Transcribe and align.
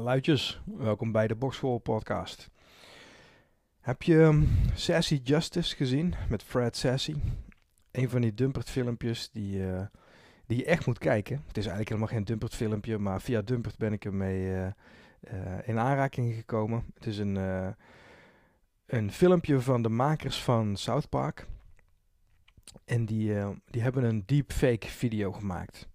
Luidjes, 0.00 0.62
welkom 0.64 1.12
bij 1.12 1.26
de 1.26 1.34
Boxvol 1.34 1.78
podcast. 1.78 2.50
Heb 3.80 4.02
je 4.02 4.14
um, 4.14 4.48
Sassy 4.74 5.20
Justice 5.22 5.76
gezien 5.76 6.14
met 6.28 6.42
Fred 6.42 6.76
Sassy? 6.76 7.14
Een 7.90 8.08
van 8.08 8.20
die 8.20 8.34
Dumpert 8.34 8.70
filmpjes 8.70 9.30
die, 9.30 9.58
uh, 9.58 9.80
die 10.46 10.56
je 10.56 10.64
echt 10.64 10.86
moet 10.86 10.98
kijken. 10.98 11.36
Het 11.46 11.56
is 11.56 11.66
eigenlijk 11.66 11.88
helemaal 11.88 12.12
geen 12.14 12.24
Dumpert 12.24 12.54
filmpje, 12.54 12.98
maar 12.98 13.20
via 13.20 13.42
Dumpert 13.42 13.76
ben 13.76 13.92
ik 13.92 14.04
ermee 14.04 14.46
uh, 14.50 14.68
in 15.64 15.78
aanraking 15.78 16.34
gekomen. 16.34 16.84
Het 16.94 17.06
is 17.06 17.18
een, 17.18 17.36
een 18.88 19.12
filmpje 19.12 19.60
van 19.60 19.82
de 19.82 19.88
makers 19.88 20.42
van 20.42 20.76
South 20.76 21.08
Park. 21.08 21.46
En 22.84 23.04
die, 23.04 23.34
die 23.64 23.82
hebben 23.82 24.04
een 24.04 24.22
deepfake 24.26 24.86
video 24.86 25.32
gemaakt. 25.32 25.88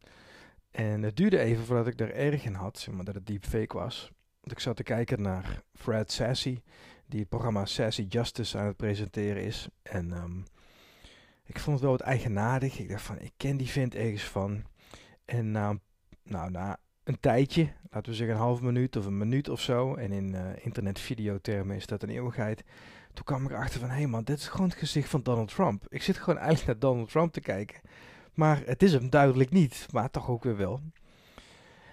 En 0.71 1.03
het 1.03 1.15
duurde 1.15 1.39
even 1.39 1.65
voordat 1.65 1.87
ik 1.87 1.99
er 1.99 2.13
erg 2.13 2.45
in 2.45 2.53
had, 2.53 2.79
zeg 2.79 2.95
maar, 2.95 3.05
dat 3.05 3.15
het 3.15 3.27
deepfake 3.27 3.77
was. 3.77 4.11
Want 4.39 4.51
ik 4.51 4.59
zat 4.59 4.75
te 4.75 4.83
kijken 4.83 5.21
naar 5.21 5.61
Fred 5.73 6.11
Sassy, 6.11 6.61
die 7.05 7.19
het 7.19 7.29
programma 7.29 7.65
Sassy 7.65 8.05
Justice 8.09 8.57
aan 8.57 8.65
het 8.65 8.77
presenteren 8.77 9.43
is. 9.43 9.67
En 9.83 10.11
um, 10.11 10.43
ik 11.45 11.59
vond 11.59 11.75
het 11.75 11.85
wel 11.85 11.97
wat 11.97 12.07
eigenaardig. 12.07 12.79
Ik 12.79 12.89
dacht 12.89 13.03
van, 13.03 13.19
ik 13.19 13.33
ken 13.37 13.57
die 13.57 13.69
vent 13.69 13.95
ergens 13.95 14.23
van. 14.23 14.63
En 15.25 15.51
na, 15.51 15.79
nou, 16.23 16.51
na 16.51 16.79
een 17.03 17.19
tijdje, 17.19 17.69
laten 17.89 18.11
we 18.11 18.17
zeggen 18.17 18.35
een 18.35 18.41
half 18.41 18.61
minuut 18.61 18.95
of 18.95 19.05
een 19.05 19.17
minuut 19.17 19.49
of 19.49 19.61
zo, 19.61 19.95
en 19.95 20.11
in 20.11 20.33
uh, 20.33 20.41
internetvideotermen 20.61 21.75
is 21.75 21.85
dat 21.85 22.03
een 22.03 22.09
eeuwigheid, 22.09 22.63
toen 23.13 23.25
kwam 23.25 23.43
ik 23.43 23.51
erachter 23.51 23.79
van, 23.79 23.89
hé 23.89 23.95
hey 23.95 24.07
man, 24.07 24.23
dit 24.23 24.37
is 24.37 24.47
gewoon 24.47 24.69
het 24.69 24.77
gezicht 24.77 25.09
van 25.09 25.23
Donald 25.23 25.47
Trump. 25.47 25.85
Ik 25.89 26.01
zit 26.01 26.17
gewoon 26.17 26.39
eigenlijk 26.39 26.67
naar 26.67 26.91
Donald 26.91 27.09
Trump 27.09 27.33
te 27.33 27.41
kijken. 27.41 27.81
Maar 28.33 28.61
het 28.65 28.83
is 28.83 28.93
hem 28.93 29.09
duidelijk 29.09 29.49
niet, 29.49 29.87
maar 29.91 30.09
toch 30.09 30.29
ook 30.29 30.43
weer 30.43 30.57
wel. 30.57 30.81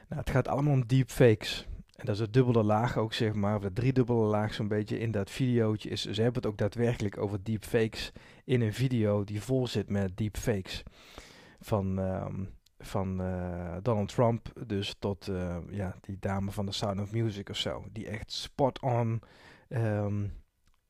Nou, 0.08 0.20
het 0.20 0.30
gaat 0.30 0.48
allemaal 0.48 0.72
om 0.72 0.86
deepfakes. 0.86 1.67
En 1.97 2.06
dat 2.06 2.14
is 2.14 2.20
de 2.20 2.30
dubbele 2.30 2.62
laag 2.62 2.97
ook, 2.97 3.12
zeg 3.12 3.33
maar, 3.33 3.56
of 3.56 3.62
de 3.62 3.72
driedubbele 3.72 4.24
laag 4.24 4.55
zo'n 4.55 4.69
beetje 4.69 4.98
in 4.98 5.11
dat 5.11 5.30
videootje. 5.30 5.89
Is, 5.89 6.02
ze 6.05 6.22
hebben 6.22 6.42
het 6.42 6.47
ook 6.47 6.58
daadwerkelijk 6.58 7.19
over 7.19 7.42
deepfakes 7.42 8.12
in 8.45 8.61
een 8.61 8.74
video 8.74 9.24
die 9.24 9.42
vol 9.42 9.67
zit 9.67 9.91
met 9.91 10.17
deepfakes. 10.17 10.83
Van, 11.61 11.98
um, 11.98 12.50
van 12.83 13.20
uh, 13.20 13.77
Donald 13.83 14.09
Trump 14.09 14.53
dus 14.67 14.97
tot 14.98 15.28
uh, 15.28 15.56
ja, 15.70 15.97
die 16.00 16.17
dame 16.20 16.50
van 16.50 16.67
The 16.67 16.73
Sound 16.73 17.00
of 17.00 17.12
Music 17.12 17.48
of 17.48 17.56
zo. 17.56 17.84
Die 17.92 18.09
echt 18.09 18.33
spot 18.33 18.81
on 18.81 19.20
um, 19.69 20.33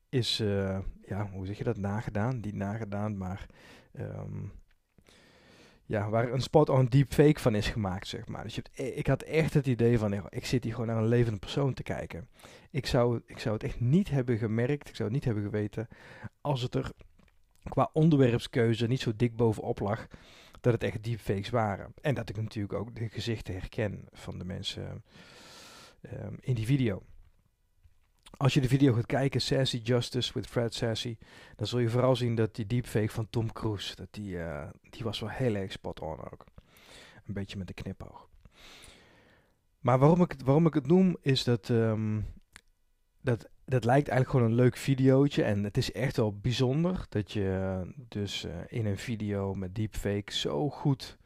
is, 0.09 0.39
uh, 0.39 0.79
ja, 1.01 1.29
hoe 1.31 1.45
zeg 1.45 1.57
je 1.57 1.63
dat, 1.63 1.77
nagedaan? 1.77 2.41
Die 2.41 2.55
nagedaan, 2.55 3.17
maar... 3.17 3.45
Um, 3.99 4.51
ja, 5.91 6.09
waar 6.09 6.31
een 6.31 6.41
spot-on 6.41 6.85
deepfake 6.85 7.39
van 7.39 7.55
is 7.55 7.67
gemaakt, 7.67 8.07
zeg 8.07 8.27
maar. 8.27 8.43
Dus 8.43 8.55
je 8.55 8.63
e-, 8.73 8.83
ik 8.83 9.07
had 9.07 9.21
echt 9.21 9.53
het 9.53 9.67
idee 9.67 9.99
van, 9.99 10.13
ik 10.29 10.45
zit 10.45 10.63
hier 10.63 10.73
gewoon 10.73 10.87
naar 10.87 10.97
een 10.97 11.07
levende 11.07 11.39
persoon 11.39 11.73
te 11.73 11.83
kijken. 11.83 12.27
Ik 12.69 12.85
zou, 12.85 13.21
ik 13.25 13.39
zou 13.39 13.53
het 13.53 13.63
echt 13.63 13.79
niet 13.79 14.09
hebben 14.09 14.37
gemerkt, 14.37 14.89
ik 14.89 14.95
zou 14.95 15.03
het 15.09 15.17
niet 15.17 15.25
hebben 15.25 15.43
geweten, 15.43 15.87
als 16.41 16.61
het 16.61 16.75
er 16.75 16.91
qua 17.69 17.89
onderwerpskeuze 17.93 18.87
niet 18.87 18.99
zo 18.99 19.11
dik 19.15 19.35
bovenop 19.35 19.79
lag, 19.79 20.07
dat 20.61 20.73
het 20.73 20.83
echt 20.83 21.03
deepfakes 21.03 21.49
waren. 21.49 21.93
En 22.01 22.15
dat 22.15 22.29
ik 22.29 22.37
natuurlijk 22.37 22.73
ook 22.73 22.95
de 22.95 23.09
gezichten 23.09 23.53
herken 23.53 24.05
van 24.11 24.37
de 24.37 24.45
mensen 24.45 25.03
um, 26.13 26.37
in 26.39 26.53
die 26.53 26.65
video. 26.65 27.03
Als 28.37 28.53
je 28.53 28.61
de 28.61 28.67
video 28.67 28.93
gaat 28.93 29.05
kijken, 29.05 29.41
Sassy 29.41 29.77
Justice 29.77 30.33
with 30.33 30.47
Fred 30.47 30.73
Sassy, 30.73 31.17
dan 31.55 31.67
zul 31.67 31.79
je 31.79 31.89
vooral 31.89 32.15
zien 32.15 32.35
dat 32.35 32.55
die 32.55 32.65
deepfake 32.65 33.09
van 33.09 33.29
Tom 33.29 33.51
Cruise, 33.51 33.95
dat 33.95 34.07
die, 34.11 34.35
uh, 34.35 34.69
die 34.89 35.03
was 35.03 35.19
wel 35.19 35.29
heel 35.29 35.55
erg 35.55 35.71
spot 35.71 35.99
on 35.99 36.31
ook. 36.31 36.45
Een 37.25 37.33
beetje 37.33 37.57
met 37.57 37.67
de 37.67 37.73
knipoog. 37.73 38.29
Maar 39.79 39.99
waarom 39.99 40.21
ik, 40.21 40.35
waarom 40.43 40.65
ik 40.65 40.73
het 40.73 40.87
noem, 40.87 41.17
is 41.21 41.43
dat, 41.43 41.69
um, 41.69 42.25
dat 43.21 43.49
dat 43.71 43.83
lijkt 43.83 44.07
eigenlijk 44.07 44.29
gewoon 44.29 44.45
een 44.45 44.63
leuk 44.63 44.77
videootje. 44.77 45.43
En 45.43 45.63
het 45.63 45.77
is 45.77 45.91
echt 45.91 46.17
wel 46.17 46.37
bijzonder 46.41 47.05
dat 47.09 47.31
je 47.31 47.81
dus 48.07 48.45
uh, 48.45 48.51
in 48.67 48.85
een 48.85 48.97
video 48.97 49.53
met 49.53 49.75
deepfake 49.75 50.33
zo 50.33 50.69
goed, 50.69 51.17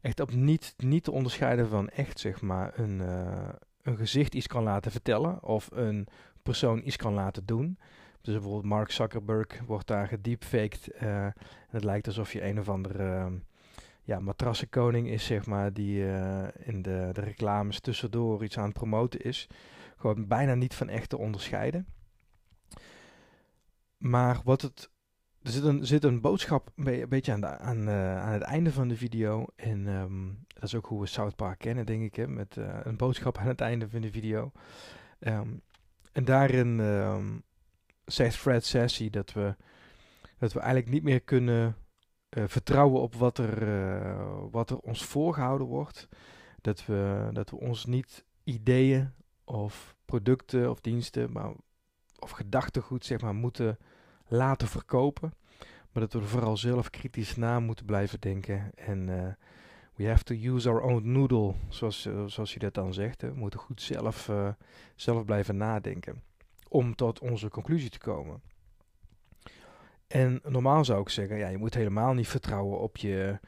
echt 0.00 0.20
op 0.20 0.34
niet, 0.34 0.74
niet 0.76 1.04
te 1.04 1.10
onderscheiden 1.10 1.68
van 1.68 1.88
echt, 1.88 2.20
zeg 2.20 2.40
maar, 2.40 2.78
een, 2.78 3.00
uh, 3.00 3.48
een 3.82 3.96
gezicht 3.96 4.34
iets 4.34 4.46
kan 4.46 4.62
laten 4.62 4.90
vertellen. 4.90 5.42
Of 5.42 5.68
een 5.72 6.06
persoon 6.42 6.82
iets 6.84 6.96
kan 6.96 7.14
laten 7.14 7.46
doen. 7.46 7.78
Dus 8.20 8.34
bijvoorbeeld 8.34 8.64
Mark 8.64 8.90
Zuckerberg 8.90 9.60
wordt 9.66 9.86
daar 9.86 10.06
gedeepfaked. 10.06 10.88
En 10.90 11.34
het 11.68 11.84
lijkt 11.84 12.06
alsof 12.06 12.32
je 12.32 12.44
een 12.44 12.58
of 12.58 12.68
andere 12.68 13.04
uh, 13.04 13.26
ja, 14.02 14.20
matrassenkoning 14.20 15.08
is, 15.08 15.24
zeg 15.26 15.46
maar, 15.46 15.72
die 15.72 16.04
in 16.58 16.82
de, 16.82 17.08
de 17.12 17.20
reclames 17.20 17.80
tussendoor 17.80 18.44
iets 18.44 18.58
aan 18.58 18.64
het 18.64 18.72
promoten 18.72 19.20
is. 19.20 19.48
Gewoon 19.96 20.26
bijna 20.26 20.54
niet 20.54 20.74
van 20.74 20.88
echt 20.88 21.08
te 21.08 21.18
onderscheiden. 21.18 21.86
Maar 23.96 24.40
wat 24.44 24.62
het. 24.62 24.90
Er 25.42 25.52
zit 25.52 25.64
een, 25.64 25.86
zit 25.86 26.04
een 26.04 26.20
boodschap 26.20 26.72
een 26.76 27.08
beetje 27.08 27.32
aan, 27.32 27.46
aan, 27.46 27.90
aan 27.90 28.32
het 28.32 28.42
einde 28.42 28.72
van 28.72 28.88
de 28.88 28.96
video. 28.96 29.46
En 29.56 29.86
um, 29.86 30.44
dat 30.48 30.62
is 30.62 30.74
ook 30.74 30.86
hoe 30.86 31.00
we 31.00 31.06
South 31.06 31.36
Park 31.36 31.58
kennen, 31.58 31.86
denk 31.86 32.02
ik. 32.02 32.14
Hè, 32.14 32.28
met 32.28 32.56
een 32.82 32.96
boodschap 32.96 33.38
aan 33.38 33.46
het 33.46 33.60
einde 33.60 33.88
van 33.88 34.00
de 34.00 34.10
video. 34.10 34.52
Um, 35.20 35.62
en 36.12 36.24
daarin 36.24 36.78
um, 36.78 37.42
zegt 38.04 38.36
Fred 38.36 38.64
Sassy 38.64 39.10
dat 39.10 39.32
we, 39.32 39.56
dat 40.38 40.52
we 40.52 40.60
eigenlijk 40.60 40.90
niet 40.90 41.02
meer 41.02 41.20
kunnen 41.20 41.76
uh, 42.30 42.44
vertrouwen 42.46 43.00
op 43.00 43.14
wat 43.14 43.38
er, 43.38 44.50
wat 44.50 44.70
er 44.70 44.78
ons 44.78 45.04
voorgehouden 45.04 45.66
wordt. 45.66 46.08
Dat 46.60 46.86
we, 46.86 47.28
dat 47.32 47.50
we 47.50 47.56
ons 47.56 47.84
niet 47.84 48.24
ideeën 48.44 49.12
of 49.46 49.96
producten 50.04 50.70
of 50.70 50.80
diensten 50.80 51.32
maar, 51.32 51.52
of 52.18 52.30
gedachtegoed 52.30 53.04
zeg 53.04 53.20
maar, 53.20 53.34
moeten 53.34 53.78
laten 54.26 54.68
verkopen. 54.68 55.32
Maar 55.92 56.02
dat 56.02 56.12
we 56.12 56.18
er 56.18 56.26
vooral 56.26 56.56
zelf 56.56 56.90
kritisch 56.90 57.36
na 57.36 57.60
moeten 57.60 57.84
blijven 57.84 58.20
denken. 58.20 58.70
En 58.74 59.08
uh, 59.08 59.26
we 59.94 60.08
have 60.08 60.24
to 60.24 60.34
use 60.34 60.68
our 60.68 60.80
own 60.80 61.12
noodle, 61.12 61.54
zoals, 61.68 62.06
uh, 62.06 62.24
zoals 62.26 62.52
je 62.52 62.58
dat 62.58 62.74
dan 62.74 62.94
zegt. 62.94 63.20
Hè. 63.20 63.28
We 63.32 63.38
moeten 63.38 63.60
goed 63.60 63.82
zelf, 63.82 64.28
uh, 64.28 64.48
zelf 64.94 65.24
blijven 65.24 65.56
nadenken 65.56 66.22
om 66.68 66.94
tot 66.94 67.20
onze 67.20 67.48
conclusie 67.48 67.90
te 67.90 67.98
komen. 67.98 68.40
En 70.06 70.40
normaal 70.44 70.84
zou 70.84 71.00
ik 71.00 71.08
zeggen, 71.08 71.36
ja, 71.36 71.48
je 71.48 71.58
moet 71.58 71.74
helemaal 71.74 72.14
niet 72.14 72.28
vertrouwen 72.28 72.78
op 72.78 72.96
je, 72.96 73.38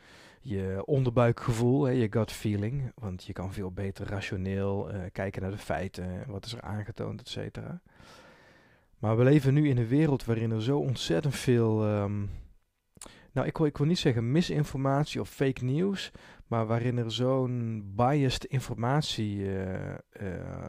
je 0.41 0.83
onderbuikgevoel, 0.85 1.89
je 1.89 2.07
gut 2.11 2.33
feeling. 2.33 2.93
Want 2.95 3.25
je 3.25 3.33
kan 3.33 3.53
veel 3.53 3.73
beter 3.73 4.07
rationeel 4.07 4.95
uh, 4.95 5.01
kijken 5.13 5.43
naar 5.43 5.51
de 5.51 5.59
feiten, 5.59 6.25
wat 6.27 6.45
is 6.45 6.53
er 6.53 6.61
aangetoond, 6.61 7.21
et 7.21 7.29
cetera. 7.29 7.81
Maar 8.99 9.17
we 9.17 9.25
leven 9.25 9.55
nu 9.55 9.69
in 9.69 9.79
een 9.79 9.89
wereld 9.89 10.25
waarin 10.25 10.51
er 10.51 10.63
zo 10.63 10.79
ontzettend 10.79 11.35
veel... 11.35 11.89
Um, 11.89 12.31
nou, 13.33 13.47
ik 13.47 13.57
wil, 13.57 13.67
ik 13.67 13.77
wil 13.77 13.87
niet 13.87 13.99
zeggen 13.99 14.33
misinformatie 14.33 15.21
of 15.21 15.29
fake 15.29 15.65
news, 15.65 16.13
maar 16.47 16.67
waarin 16.67 16.99
er 16.99 17.13
zo'n 17.13 17.83
biased 17.97 18.45
informatie 18.45 19.37
uh, 19.37 19.95
uh, 20.21 20.69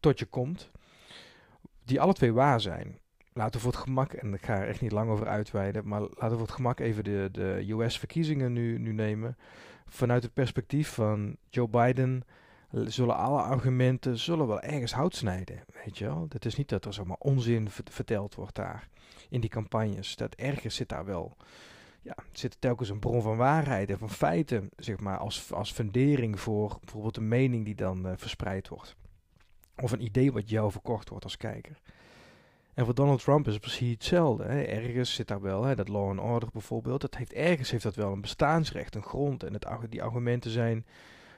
tot 0.00 0.18
je 0.18 0.26
komt, 0.26 0.70
die 1.84 2.00
alle 2.00 2.12
twee 2.12 2.32
waar 2.32 2.60
zijn. 2.60 3.00
Laten 3.32 3.52
we 3.52 3.58
voor 3.58 3.72
het 3.72 3.80
gemak, 3.80 4.12
en 4.12 4.34
ik 4.34 4.44
ga 4.44 4.54
er 4.54 4.68
echt 4.68 4.80
niet 4.80 4.92
lang 4.92 5.10
over 5.10 5.26
uitweiden, 5.26 5.88
maar 5.88 6.00
laten 6.00 6.30
we 6.30 6.36
voor 6.36 6.40
het 6.40 6.50
gemak 6.50 6.80
even 6.80 7.04
de, 7.04 7.28
de 7.32 7.64
US-verkiezingen 7.68 8.52
nu, 8.52 8.78
nu 8.78 8.92
nemen. 8.92 9.36
Vanuit 9.86 10.22
het 10.22 10.34
perspectief 10.34 10.88
van 10.88 11.36
Joe 11.48 11.68
Biden 11.68 12.22
zullen 12.70 13.16
alle 13.16 13.40
argumenten 13.40 14.18
zullen 14.18 14.46
wel 14.46 14.60
ergens 14.60 14.92
hout 14.92 15.14
snijden, 15.14 15.64
weet 15.84 15.98
je 15.98 16.04
wel. 16.04 16.26
Het 16.28 16.44
is 16.44 16.56
niet 16.56 16.68
dat 16.68 16.84
er 16.84 16.92
zomaar 16.92 17.16
onzin 17.18 17.68
verteld 17.70 18.34
wordt 18.34 18.54
daar 18.54 18.88
in 19.28 19.40
die 19.40 19.50
campagnes. 19.50 20.16
Dat 20.16 20.34
ergens 20.34 20.74
zit 20.74 20.88
daar 20.88 21.04
wel 21.04 21.36
ja, 22.02 22.14
zit 22.32 22.56
telkens 22.60 22.88
een 22.88 22.98
bron 22.98 23.22
van 23.22 23.36
waarheid 23.36 23.90
en 23.90 23.98
van 23.98 24.10
feiten, 24.10 24.70
zeg 24.76 25.00
maar, 25.00 25.18
als, 25.18 25.52
als 25.52 25.72
fundering 25.72 26.40
voor 26.40 26.78
bijvoorbeeld 26.80 27.16
een 27.16 27.28
mening 27.28 27.64
die 27.64 27.74
dan 27.74 28.06
uh, 28.06 28.12
verspreid 28.16 28.68
wordt. 28.68 28.96
Of 29.76 29.92
een 29.92 30.04
idee 30.04 30.32
wat 30.32 30.48
jou 30.48 30.70
verkocht 30.70 31.08
wordt 31.08 31.24
als 31.24 31.36
kijker. 31.36 31.80
En 32.74 32.84
voor 32.84 32.94
Donald 32.94 33.22
Trump 33.22 33.46
is 33.46 33.52
het 33.52 33.62
precies 33.62 33.90
hetzelfde. 33.92 34.44
Hè. 34.44 34.62
Ergens 34.62 35.14
zit 35.14 35.28
daar 35.28 35.40
wel, 35.40 35.64
hè, 35.64 35.74
dat 35.74 35.88
law 35.88 36.08
and 36.08 36.20
order 36.20 36.48
bijvoorbeeld, 36.52 37.00
dat 37.00 37.16
heeft, 37.16 37.32
ergens 37.32 37.70
heeft 37.70 37.82
dat 37.82 37.94
wel 37.94 38.12
een 38.12 38.20
bestaansrecht, 38.20 38.94
een 38.94 39.02
grond. 39.02 39.42
En 39.42 39.52
het, 39.52 39.66
die 39.88 40.02
argumenten 40.02 40.50
zijn, 40.50 40.86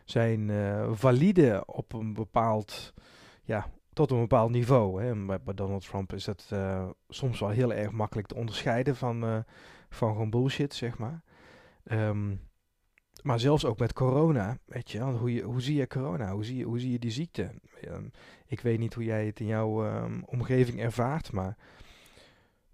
zijn 0.05 0.49
uh, 0.49 0.93
valide 0.93 1.63
op 1.67 1.93
een 1.93 2.13
bepaald, 2.15 2.95
ja, 3.43 3.71
tot 3.93 4.11
een 4.11 4.21
bepaald 4.21 4.51
niveau. 4.51 5.03
Hè. 5.03 5.15
Bij, 5.15 5.55
Donald 5.55 5.85
Trump 5.89 6.13
is 6.13 6.25
dat 6.25 6.51
uh, 6.53 6.89
soms 7.09 7.41
wel 7.41 7.49
heel 7.49 7.73
erg 7.73 7.91
makkelijk 7.91 8.29
te 8.29 8.35
onderscheiden 8.35 8.97
van, 8.97 9.25
uh, 9.25 9.39
van 9.91 10.13
gewoon 10.13 10.31
bullshit, 10.31 10.75
zeg 10.75 10.99
maar. 10.99 11.23
Um, 11.85 12.41
maar 13.25 13.41
zelfs 13.41 13.65
ook 13.65 13.79
met 13.79 13.93
corona, 13.93 14.59
weet 14.65 14.91
je, 14.91 15.01
hoe, 15.01 15.41
hoe 15.41 15.61
zie 15.61 15.77
je 15.77 15.87
corona? 15.87 16.33
Hoe 16.33 16.45
zie 16.45 16.57
je, 16.57 16.65
hoe 16.65 16.79
zie 16.79 16.91
je 16.91 16.99
die 16.99 17.11
ziekte? 17.11 17.51
Um, 17.89 18.11
ik 18.47 18.61
weet 18.61 18.79
niet 18.79 18.95
hoe 18.95 19.05
jij 19.05 19.27
het 19.27 19.41
in 19.41 19.47
jouw 19.47 19.87
um, 19.87 20.23
omgeving 20.27 20.81
ervaart, 20.81 21.33
maar 21.33 21.57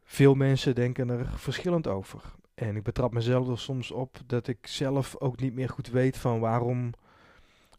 veel 0.05 0.35
mensen 0.35 0.75
denken 0.75 1.08
er 1.08 1.26
verschillend 1.38 1.87
over. 1.87 2.23
En 2.55 2.76
ik 2.76 2.82
betrap 2.82 3.12
mezelf 3.12 3.49
er 3.49 3.58
soms 3.58 3.91
op 3.91 4.19
dat 4.26 4.47
ik 4.49 4.67
zelf 4.67 5.17
ook 5.19 5.41
niet 5.41 5.55
meer 5.55 5.69
goed 5.69 5.91
weet 5.91 6.17
van 6.17 6.41
waarom, 6.41 6.93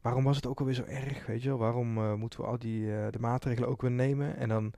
waarom 0.02 0.24
was 0.24 0.36
het 0.36 0.48
ook 0.48 0.60
alweer 0.60 0.76
zo 0.76 0.84
erg, 0.84 1.26
weet 1.26 1.42
je 1.42 1.50
wel? 1.50 1.58
Waarom 1.58 1.98
uh, 1.98 2.14
moeten 2.14 2.40
we 2.42 2.46
al 2.46 2.60
die 2.60 2.82
uh, 2.82 3.08
de 3.10 3.20
maatregelen 3.20 3.70
ook 3.70 3.82
weer 3.82 3.92
nemen? 3.92 4.38
En 4.38 4.50
dan 4.50 4.74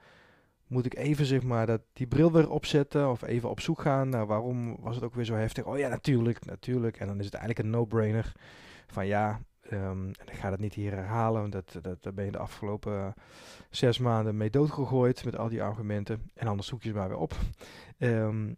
moet 0.68 0.86
ik 0.86 0.95
even 0.95 1.25
zeg 1.25 1.44
maar 1.44 1.65
dat 1.65 1.81
die 1.94 2.07
bril 2.07 2.31
weer 2.31 2.50
opzetten 2.50 3.10
of 3.10 3.21
even 3.21 3.50
op 3.50 3.60
zoek 3.60 3.81
gaan 3.81 4.10
naar 4.10 4.25
waarom 4.25 4.77
was 4.80 4.95
het 4.95 5.04
ook 5.04 5.15
weer 5.15 5.25
zo 5.25 5.36
heftig? 5.36 5.65
Oh 5.65 5.77
ja, 5.77 5.88
natuurlijk, 5.88 6.45
natuurlijk. 6.45 6.98
En 6.98 7.07
dan 7.07 7.19
is 7.19 7.25
het 7.25 7.33
eigenlijk 7.33 7.65
een 7.65 7.74
no-brainer 7.74 8.31
van 8.88 9.07
ja, 9.07 9.42
en 9.69 10.13
ik 10.25 10.33
ga 10.33 10.50
dat 10.50 10.60
niet 10.60 10.74
hier 10.74 10.92
herhalen, 10.92 11.42
want 11.42 11.54
dat, 11.54 11.77
dat, 11.81 12.04
daar 12.04 12.13
ben 12.13 12.25
je 12.25 12.31
de 12.31 12.38
afgelopen 12.38 13.13
zes 13.69 13.98
maanden 13.98 14.38
mee 14.38 14.50
doodgegooid 14.50 15.25
met 15.25 15.38
al 15.38 15.50
die 15.50 15.63
argumenten. 15.63 16.31
En 16.33 16.48
anders 16.48 16.68
zoek 16.68 16.83
je 16.83 16.89
ze 16.89 16.95
maar 16.95 17.07
weer 17.07 17.18
op. 17.18 17.36
Um, 17.98 18.57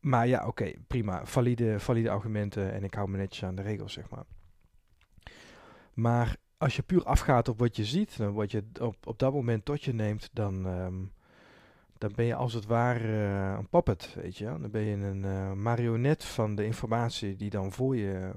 maar 0.00 0.26
ja, 0.26 0.46
oké, 0.46 0.72
prima. 0.86 1.26
Valide, 1.26 1.80
valide 1.80 2.10
argumenten 2.10 2.72
en 2.72 2.84
ik 2.84 2.94
hou 2.94 3.08
me 3.08 3.16
netjes 3.16 3.44
aan 3.44 3.54
de 3.54 3.62
regels, 3.62 3.92
zeg 3.92 4.10
maar. 4.10 4.24
Maar 5.94 6.36
als 6.56 6.76
je 6.76 6.82
puur 6.82 7.04
afgaat 7.04 7.48
op 7.48 7.58
wat 7.58 7.76
je 7.76 7.84
ziet, 7.84 8.16
wat 8.16 8.50
je 8.50 8.64
op, 8.80 8.96
op 9.06 9.18
dat 9.18 9.32
moment 9.32 9.64
tot 9.64 9.82
je 9.82 9.94
neemt, 9.94 10.30
dan, 10.32 10.66
um, 10.66 11.12
dan 12.02 12.12
ben 12.14 12.24
je 12.24 12.34
als 12.34 12.52
het 12.52 12.66
ware 12.66 13.08
uh, 13.08 13.58
een 13.58 13.68
puppet, 13.68 14.14
weet 14.14 14.36
je. 14.36 14.44
Dan 14.44 14.70
ben 14.70 14.82
je 14.82 14.96
een 14.96 15.24
uh, 15.24 15.52
marionet 15.52 16.24
van 16.24 16.54
de 16.54 16.64
informatie 16.64 17.36
die 17.36 17.50
dan 17.50 17.72
voor 17.72 17.96
je, 17.96 18.32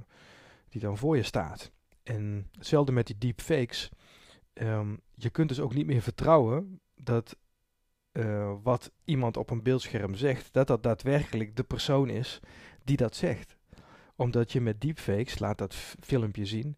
die 0.70 0.82
dan 0.82 0.98
voor 0.98 1.16
je 1.16 1.24
staat. 1.24 1.72
En 2.04 2.50
hetzelfde 2.52 2.92
met 2.92 3.08
die 3.08 3.18
deepfakes. 3.18 3.90
Um, 4.54 5.02
je 5.14 5.30
kunt 5.30 5.50
dus 5.50 5.60
ook 5.60 5.74
niet 5.74 5.86
meer 5.86 6.02
vertrouwen 6.02 6.80
dat 6.96 7.38
uh, 8.12 8.54
wat 8.64 8.92
iemand 9.06 9.38
op 9.38 9.50
een 9.50 9.64
beeldscherm 9.64 10.16
zegt, 10.16 10.54
dat 10.54 10.68
dat 10.68 10.84
daadwerkelijk 10.84 11.56
de 11.56 11.64
persoon 11.64 12.10
is 12.10 12.40
die 12.84 12.98
dat 12.98 13.16
zegt. 13.16 13.58
Omdat 14.16 14.52
je 14.52 14.62
met 14.62 14.82
deepfakes, 14.82 15.40
laat 15.40 15.58
dat 15.58 15.76
filmpje 16.00 16.46
zien, 16.46 16.78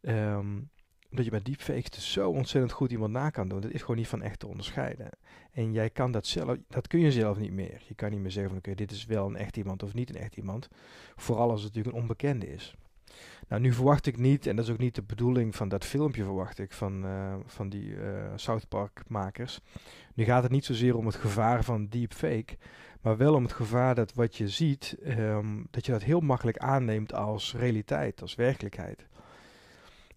um, 0.00 0.70
omdat 1.10 1.24
je 1.24 1.30
met 1.30 1.44
deepfakes 1.44 1.90
dus 1.90 2.12
zo 2.12 2.30
ontzettend 2.30 2.72
goed 2.72 2.90
iemand 2.90 3.12
na 3.12 3.30
kan 3.30 3.48
doen. 3.48 3.60
Dat 3.60 3.70
is 3.70 3.80
gewoon 3.80 3.96
niet 3.96 4.08
van 4.08 4.22
echt 4.22 4.38
te 4.38 4.46
onderscheiden. 4.46 5.10
En 5.52 5.72
jij 5.72 5.90
kan 5.90 6.12
dat 6.12 6.26
zelf, 6.26 6.56
dat 6.68 6.86
kun 6.86 7.00
je 7.00 7.12
zelf 7.12 7.38
niet 7.38 7.52
meer. 7.52 7.82
Je 7.86 7.94
kan 7.94 8.10
niet 8.10 8.20
meer 8.20 8.30
zeggen 8.30 8.50
van 8.50 8.58
oké, 8.58 8.74
dit 8.74 8.90
is 8.90 9.06
wel 9.06 9.26
een 9.26 9.36
echt 9.36 9.56
iemand 9.56 9.82
of 9.82 9.94
niet 9.94 10.08
een 10.08 10.20
echt 10.20 10.36
iemand. 10.36 10.68
Vooral 11.16 11.50
als 11.50 11.62
het 11.62 11.68
natuurlijk 11.68 11.96
een 11.96 12.02
onbekende 12.02 12.52
is. 12.52 12.76
Nou, 13.48 13.62
nu 13.62 13.72
verwacht 13.72 14.06
ik 14.06 14.16
niet, 14.16 14.46
en 14.46 14.56
dat 14.56 14.64
is 14.64 14.70
ook 14.70 14.78
niet 14.78 14.94
de 14.94 15.02
bedoeling 15.02 15.56
van 15.56 15.68
dat 15.68 15.84
filmpje, 15.84 16.22
verwacht 16.22 16.58
ik 16.58 16.72
van, 16.72 17.04
uh, 17.04 17.34
van 17.44 17.68
die 17.68 17.88
uh, 17.88 18.32
South 18.36 18.68
Park 18.68 19.02
makers. 19.06 19.60
Nu 20.14 20.24
gaat 20.24 20.42
het 20.42 20.52
niet 20.52 20.64
zozeer 20.64 20.96
om 20.96 21.06
het 21.06 21.14
gevaar 21.14 21.64
van 21.64 21.86
deepfake, 21.86 22.56
maar 23.00 23.16
wel 23.16 23.34
om 23.34 23.42
het 23.42 23.52
gevaar 23.52 23.94
dat 23.94 24.14
wat 24.14 24.36
je 24.36 24.48
ziet, 24.48 24.96
um, 25.06 25.66
dat 25.70 25.86
je 25.86 25.92
dat 25.92 26.02
heel 26.02 26.20
makkelijk 26.20 26.58
aanneemt 26.58 27.12
als 27.12 27.54
realiteit, 27.54 28.22
als 28.22 28.34
werkelijkheid. 28.34 29.06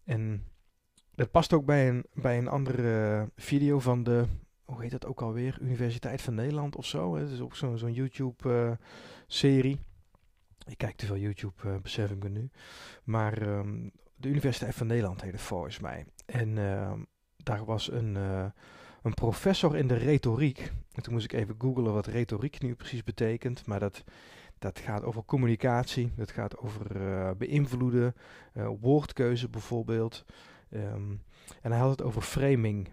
En 0.04 0.44
dat 1.20 1.32
past 1.32 1.54
ook 1.54 1.66
bij 1.66 1.90
een, 1.90 2.06
bij 2.14 2.38
een 2.38 2.48
andere 2.48 3.30
video 3.36 3.80
van 3.80 4.04
de, 4.04 4.26
hoe 4.66 4.82
heet 4.82 4.92
dat 4.92 5.06
ook 5.06 5.22
alweer, 5.22 5.58
Universiteit 5.62 6.22
van 6.22 6.36
Nederland 6.36 6.76
of 6.76 6.86
zo. 6.86 7.16
Het 7.16 7.30
is 7.30 7.40
ook 7.40 7.56
zo'n 7.56 7.78
zo'n 7.78 7.94
YouTube-serie. 7.94 9.76
Uh, 9.76 10.72
ik 10.72 10.78
kijk 10.78 10.96
te 10.96 11.06
veel 11.06 11.18
YouTube, 11.18 11.54
uh, 11.66 11.76
besef 11.82 12.12
ik 12.12 12.24
me 12.24 12.30
nu. 12.30 12.50
Maar 13.04 13.42
um, 13.42 13.92
de 14.16 14.28
Universiteit 14.28 14.76
van 14.76 14.88
Nederland 14.88 15.22
heette 15.22 15.38
volgens 15.38 15.80
mij. 15.80 16.06
En 16.26 16.50
uh, 16.50 16.92
daar 17.38 17.66
was 17.66 17.92
een, 17.92 18.16
een 19.02 19.14
professor 19.14 19.78
in 19.78 19.88
de 19.88 19.98
retoriek. 19.98 20.72
En 20.92 21.04
toen 21.04 21.14
moest 21.14 21.26
ik 21.26 21.34
even 21.34 21.56
googlen 21.58 21.94
wat 21.94 22.08
retoriek 22.08 22.62
nu 22.62 22.76
precies 22.76 23.04
betekent. 23.04 23.66
Maar 23.66 23.80
dat, 23.80 24.04
dat 24.60 24.80
gaat 24.80 25.04
over 25.04 25.24
communicatie. 25.26 26.12
Dat 26.16 26.32
gaat 26.32 26.58
over 26.58 26.88
beïnvloeden. 27.38 28.16
woordkeuze 28.80 29.50
bijvoorbeeld. 29.50 30.26
Um, 30.70 31.24
en 31.62 31.72
hij 31.72 31.80
had 31.80 31.90
het 31.90 32.02
over 32.04 32.22
framing. 32.22 32.90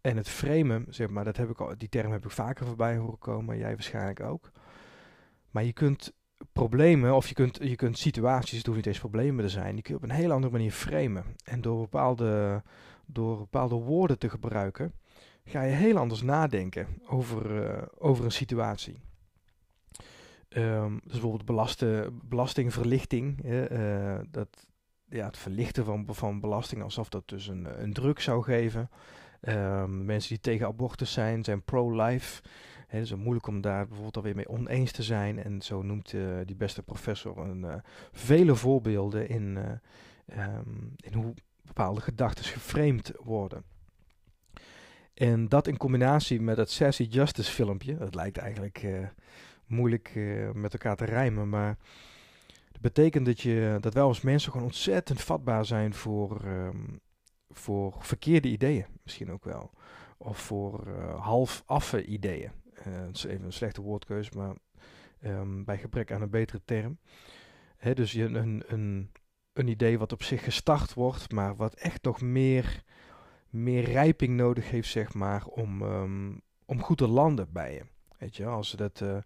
En 0.00 0.16
het 0.16 0.28
framen, 0.28 0.86
zeg 0.88 1.08
maar, 1.08 1.24
dat 1.24 1.36
heb 1.36 1.50
ik 1.50 1.60
al, 1.60 1.74
die 1.78 1.88
term 1.88 2.12
heb 2.12 2.24
ik 2.24 2.30
vaker 2.30 2.66
voorbij 2.66 2.96
horen 2.96 3.18
komen. 3.18 3.58
Jij 3.58 3.72
waarschijnlijk 3.72 4.20
ook. 4.20 4.50
Maar 5.50 5.64
je 5.64 5.72
kunt 5.72 6.12
problemen, 6.52 7.14
of 7.14 7.28
je 7.28 7.34
kunt, 7.34 7.58
je 7.62 7.76
kunt 7.76 7.98
situaties, 7.98 8.56
het 8.56 8.66
hoeven 8.66 8.84
niet 8.84 8.86
eens 8.86 8.98
problemen 8.98 9.44
te 9.44 9.50
zijn, 9.50 9.74
die 9.74 9.82
kun 9.82 9.94
je 9.94 10.00
op 10.00 10.08
een 10.08 10.16
hele 10.16 10.32
andere 10.32 10.52
manier 10.52 10.72
framen. 10.72 11.24
En 11.44 11.60
door 11.60 11.80
bepaalde, 11.80 12.62
door 13.06 13.38
bepaalde 13.38 13.74
woorden 13.74 14.18
te 14.18 14.30
gebruiken, 14.30 14.92
ga 15.44 15.62
je 15.62 15.74
heel 15.74 15.96
anders 15.96 16.22
nadenken 16.22 16.86
over, 17.06 17.64
uh, 17.64 17.82
over 17.98 18.24
een 18.24 18.32
situatie. 18.32 19.00
Um, 20.48 21.00
dus 21.02 21.12
bijvoorbeeld 21.12 21.44
belasten, 21.44 22.20
belastingverlichting, 22.24 23.44
uh, 23.44 24.18
dat, 24.30 24.66
ja, 25.14 25.26
het 25.26 25.38
verlichten 25.38 25.84
van, 25.84 26.06
van 26.10 26.40
belasting 26.40 26.82
alsof 26.82 27.08
dat 27.08 27.28
dus 27.28 27.46
een, 27.46 27.82
een 27.82 27.92
druk 27.92 28.20
zou 28.20 28.42
geven. 28.42 28.90
Um, 29.48 30.04
mensen 30.04 30.28
die 30.28 30.40
tegen 30.40 30.66
abortus 30.66 31.12
zijn, 31.12 31.44
zijn 31.44 31.62
pro-life. 31.62 32.42
Het 32.86 33.02
is 33.02 33.14
moeilijk 33.14 33.46
om 33.46 33.60
daar 33.60 33.84
bijvoorbeeld 33.84 34.16
alweer 34.16 34.34
mee 34.34 34.48
oneens 34.48 34.92
te 34.92 35.02
zijn. 35.02 35.42
En 35.42 35.62
zo 35.62 35.82
noemt 35.82 36.12
uh, 36.12 36.38
die 36.44 36.56
beste 36.56 36.82
professor 36.82 37.38
een, 37.38 37.62
uh, 37.62 37.74
vele 38.12 38.54
voorbeelden 38.54 39.28
in, 39.28 39.58
uh, 40.36 40.54
um, 40.56 40.94
in 40.96 41.12
hoe 41.12 41.34
bepaalde 41.62 42.00
gedachten 42.00 42.44
geframed 42.44 43.12
worden. 43.22 43.64
En 45.14 45.48
dat 45.48 45.66
in 45.66 45.76
combinatie 45.76 46.40
met 46.40 46.56
het 46.56 46.70
Sassy 46.70 47.02
Justice 47.02 47.50
filmpje, 47.50 47.96
dat 47.96 48.14
lijkt 48.14 48.36
eigenlijk 48.36 48.86
moeilijk 49.66 50.12
met 50.52 50.72
elkaar 50.72 50.96
te 50.96 51.04
rijmen, 51.04 51.48
maar 51.48 51.76
betekent 52.84 53.26
dat, 53.26 53.40
je, 53.40 53.78
dat 53.80 53.94
wij 53.94 54.02
als 54.02 54.20
mensen 54.20 54.52
gewoon 54.52 54.66
ontzettend 54.66 55.20
vatbaar 55.20 55.64
zijn 55.64 55.94
voor, 55.94 56.44
um, 56.44 57.00
voor 57.50 57.94
verkeerde 57.98 58.48
ideeën, 58.48 58.86
misschien 59.02 59.30
ook 59.32 59.44
wel. 59.44 59.70
Of 60.16 60.38
voor 60.38 60.88
half 61.18 61.62
affe 61.66 62.04
ideeën. 62.04 62.50
Uh, 62.78 62.84
het 63.06 63.16
is 63.16 63.24
even 63.24 63.44
een 63.44 63.52
slechte 63.52 63.82
woordkeus, 63.82 64.30
maar 64.30 64.54
um, 65.24 65.64
bij 65.64 65.78
gebrek 65.78 66.12
aan 66.12 66.22
een 66.22 66.30
betere 66.30 66.60
term. 66.64 66.98
Hè, 67.76 67.94
dus 67.94 68.12
je, 68.12 68.24
een, 68.24 68.62
een, 68.66 69.10
een 69.52 69.68
idee 69.68 69.98
wat 69.98 70.12
op 70.12 70.22
zich 70.22 70.44
gestart 70.44 70.94
wordt, 70.94 71.32
maar 71.32 71.56
wat 71.56 71.74
echt 71.74 72.04
nog 72.04 72.20
meer, 72.20 72.82
meer 73.50 73.84
rijping 73.84 74.36
nodig 74.36 74.70
heeft, 74.70 74.90
zeg 74.90 75.14
maar, 75.14 75.46
om, 75.46 75.82
um, 75.82 76.40
om 76.64 76.82
goed 76.82 76.98
te 76.98 77.08
landen 77.08 77.52
bij 77.52 77.74
je. 77.74 77.82
Weet 78.18 78.36
je, 78.36 78.46
als 78.46 78.70
dat, 78.70 79.00
uh, 79.00 79.16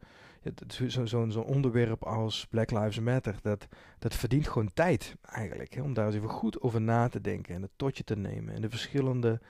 zo'n 0.87 1.31
zo, 1.31 1.41
onderwerp 1.41 2.05
als 2.05 2.47
Black 2.51 2.71
Lives 2.71 3.01
Matter, 3.01 3.37
dat, 3.43 3.67
dat 3.99 4.15
verdient 4.15 4.49
gewoon 4.49 4.73
tijd 4.75 5.17
eigenlijk. 5.23 5.75
Hè, 5.75 5.83
om 5.83 5.95
daar 5.95 6.07
eens 6.07 6.15
even 6.15 6.29
goed 6.29 6.61
over 6.61 6.81
na 6.81 7.09
te 7.09 7.21
denken 7.21 7.55
en 7.55 7.63
het 7.63 7.71
totje 7.77 8.05
te 8.05 8.17
nemen 8.17 8.55
en 8.55 8.61
de 8.61 8.71
verschillende 8.71 9.41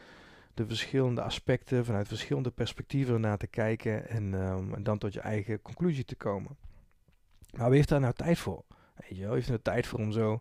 de 0.58 0.66
verschillende 0.66 1.22
aspecten 1.22 1.84
vanuit 1.84 2.08
verschillende 2.08 2.50
perspectieven 2.50 3.20
naar 3.20 3.38
te 3.38 3.46
kijken 3.46 4.08
en, 4.08 4.32
um, 4.32 4.74
en, 4.74 4.82
dan 4.82 4.98
tot 4.98 5.12
je 5.12 5.20
eigen 5.20 5.62
conclusie 5.62 6.04
te 6.04 6.16
komen. 6.16 6.56
Maar 7.56 7.66
wie 7.66 7.76
heeft 7.76 7.88
daar 7.88 8.00
nou 8.00 8.12
tijd 8.12 8.38
voor? 8.38 8.64
Weet 8.96 9.18
heeft 9.18 9.44
er 9.44 9.50
nou 9.50 9.62
tijd 9.62 9.86
voor 9.86 9.98
om 9.98 10.12
zo 10.12 10.40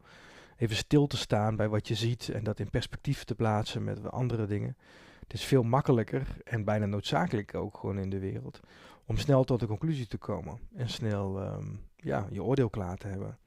even 0.58 0.76
stil 0.76 1.08
te 1.08 1.18
staan 1.18 1.56
bij 1.56 1.70
wat 1.70 1.88
je 1.88 1.96
ziet 1.96 2.30
en 2.30 2.44
dat 2.44 2.60
in 2.60 2.70
perspectief 2.70 3.24
te 3.24 3.36
plaatsen 3.36 3.84
met 3.84 4.12
andere 4.12 4.46
dingen. 4.46 4.78
Het 5.20 5.34
is 5.34 5.44
veel 5.44 5.64
makkelijker 5.64 6.28
en 6.44 6.64
bijna 6.64 6.86
noodzakelijk 6.86 7.56
ook 7.56 7.78
gewoon 7.78 8.00
in 8.00 8.10
de 8.10 8.20
wereld 8.20 8.60
om 9.08 9.18
snel 9.18 9.44
tot 9.44 9.62
een 9.62 9.68
conclusie 9.68 10.08
te 10.08 10.18
komen 10.18 10.60
en 10.76 10.90
snel 10.90 11.42
um, 11.42 11.80
ja, 11.96 12.28
je 12.32 12.44
oordeel 12.44 12.70
klaar 12.70 12.98
te 12.98 13.08
hebben. 13.08 13.38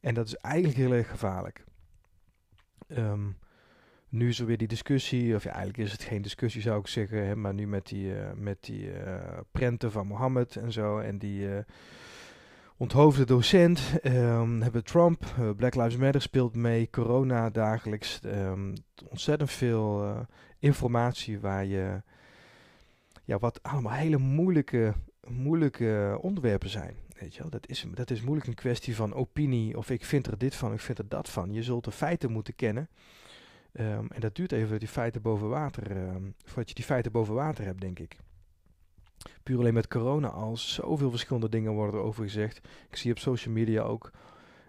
En 0.00 0.14
dat 0.14 0.26
is 0.26 0.34
eigenlijk 0.34 0.76
heel 0.76 0.92
erg 0.92 1.08
gevaarlijk. 1.08 1.64
Um, 2.88 3.36
nu 4.08 4.28
is 4.28 4.40
er 4.40 4.46
weer 4.46 4.58
die 4.58 4.68
discussie, 4.68 5.34
of 5.34 5.44
eigenlijk 5.44 5.78
is 5.78 5.92
het 5.92 6.02
geen 6.02 6.22
discussie 6.22 6.62
zou 6.62 6.80
ik 6.80 6.86
zeggen, 6.86 7.26
hè, 7.26 7.36
maar 7.36 7.54
nu 7.54 7.66
met 7.66 7.86
die, 7.86 8.06
uh, 8.06 8.32
met 8.34 8.64
die 8.64 8.92
uh, 8.92 9.14
prenten 9.50 9.92
van 9.92 10.06
Mohammed 10.06 10.56
en 10.56 10.72
zo 10.72 10.98
en 10.98 11.18
die 11.18 11.40
uh, 11.40 11.58
onthoofde 12.76 13.24
docent, 13.24 13.80
um, 14.02 14.62
hebben 14.62 14.84
Trump, 14.84 15.24
Black 15.56 15.74
Lives 15.74 15.96
Matter 15.96 16.22
speelt 16.22 16.54
mee, 16.54 16.90
corona 16.90 17.50
dagelijks, 17.50 18.20
ontzettend 19.08 19.50
veel 19.50 20.16
informatie 20.58 21.40
waar 21.40 21.64
je, 21.64 22.02
ja, 23.26 23.38
wat 23.38 23.62
allemaal 23.62 23.92
hele 23.92 24.18
moeilijke, 24.18 24.94
moeilijke 25.28 26.18
onderwerpen 26.20 26.68
zijn. 26.68 26.96
Weet 27.18 27.34
je 27.34 27.40
wel? 27.40 27.50
Dat, 27.50 27.68
is, 27.68 27.86
dat 27.94 28.10
is 28.10 28.22
moeilijk 28.22 28.46
een 28.46 28.54
kwestie 28.54 28.96
van 28.96 29.14
opinie, 29.14 29.76
of 29.76 29.90
ik 29.90 30.04
vind 30.04 30.26
er 30.26 30.38
dit 30.38 30.54
van, 30.54 30.72
ik 30.72 30.80
vind 30.80 30.98
er 30.98 31.08
dat 31.08 31.28
van. 31.28 31.52
Je 31.52 31.62
zult 31.62 31.84
de 31.84 31.90
feiten 31.90 32.32
moeten 32.32 32.54
kennen. 32.54 32.88
Um, 33.72 34.10
en 34.10 34.20
dat 34.20 34.34
duurt 34.34 34.52
even 34.52 34.62
voordat 34.62 34.80
die 34.80 34.94
feiten 34.94 35.22
boven 35.22 35.48
water, 35.48 35.90
um, 35.96 36.34
voordat 36.44 36.68
je 36.68 36.74
die 36.74 36.84
feiten 36.84 37.12
boven 37.12 37.34
water 37.34 37.64
hebt, 37.64 37.80
denk 37.80 37.98
ik. 37.98 38.16
Puur 39.42 39.58
alleen 39.58 39.74
met 39.74 39.88
corona 39.88 40.28
al 40.28 40.56
zoveel 40.56 41.10
verschillende 41.10 41.48
dingen 41.48 41.72
worden 41.72 42.02
over 42.02 42.22
gezegd. 42.22 42.60
Ik 42.90 42.96
zie 42.96 43.10
op 43.10 43.18
social 43.18 43.54
media 43.54 43.82
ook 43.82 44.10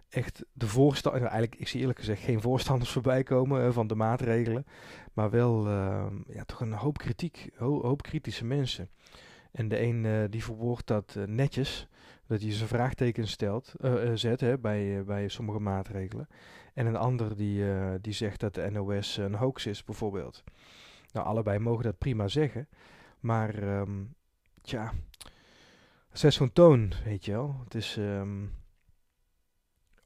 echt 0.09 0.45
de 0.53 0.67
voorstanders, 0.67 1.23
nou, 1.23 1.35
eigenlijk, 1.35 1.61
ik 1.61 1.67
zie 1.67 1.79
eerlijk 1.79 1.99
gezegd 1.99 2.21
geen 2.21 2.41
voorstanders 2.41 2.91
voorbij 2.97 3.23
komen 3.23 3.65
uh, 3.65 3.71
van 3.71 3.87
de 3.87 3.95
maatregelen, 3.95 4.65
maar 5.13 5.29
wel 5.29 5.67
uh, 5.67 6.05
ja, 6.27 6.43
toch 6.43 6.61
een 6.61 6.73
hoop 6.73 6.97
kritiek, 6.97 7.49
ho 7.55 7.81
hoop 7.81 8.01
kritische 8.01 8.45
mensen. 8.45 8.89
En 9.51 9.67
de 9.67 9.81
een 9.81 10.29
die 10.29 10.43
verwoordt 10.43 10.87
dat 10.87 11.17
netjes, 11.25 11.87
dat 12.27 12.41
hij 12.41 12.51
zijn 12.51 12.67
vraagteken 12.67 13.27
stelt, 13.27 13.73
zet 14.13 14.39
hè, 14.39 14.57
bij, 14.57 15.03
bij 15.03 15.27
sommige 15.27 15.59
maatregelen. 15.59 16.27
En 16.73 16.85
een 16.85 16.95
ander 16.95 17.35
die, 17.35 17.63
die 18.01 18.13
zegt 18.13 18.39
dat 18.39 18.53
de 18.53 18.69
NOS 18.71 19.17
een 19.17 19.35
hoax 19.35 19.65
is, 19.65 19.83
bijvoorbeeld. 19.83 20.43
Nou, 21.11 21.25
allebei 21.25 21.59
mogen 21.59 21.83
dat 21.83 21.97
prima 21.97 22.27
zeggen. 22.27 22.67
Maar, 23.19 23.79
um, 23.79 24.15
tja, 24.61 24.93
zet 26.11 26.33
zo'n 26.33 26.53
toon, 26.53 26.93
weet 27.03 27.25
je 27.25 27.31
wel. 27.31 27.61
Het 27.63 27.75
is 27.75 27.97
um, 27.97 28.51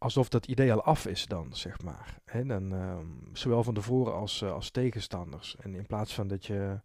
alsof 0.02 0.30
dat 0.30 0.48
idee 0.48 0.74
al 0.74 0.84
af 0.84 1.06
is 1.06 1.26
dan, 1.26 1.56
zeg 1.56 1.82
maar. 1.82 2.20
He, 2.26 2.46
dan, 2.46 2.72
um, 2.72 3.30
zowel 3.34 3.64
van 3.64 3.74
tevoren 3.74 4.14
als, 4.14 4.42
uh, 4.42 4.52
als 4.52 4.72
tegenstanders. 4.72 5.56
En 5.60 5.76
in 5.76 5.86
plaats 5.86 6.14
van 6.14 6.28
dat 6.28 6.46
je, 6.46 6.80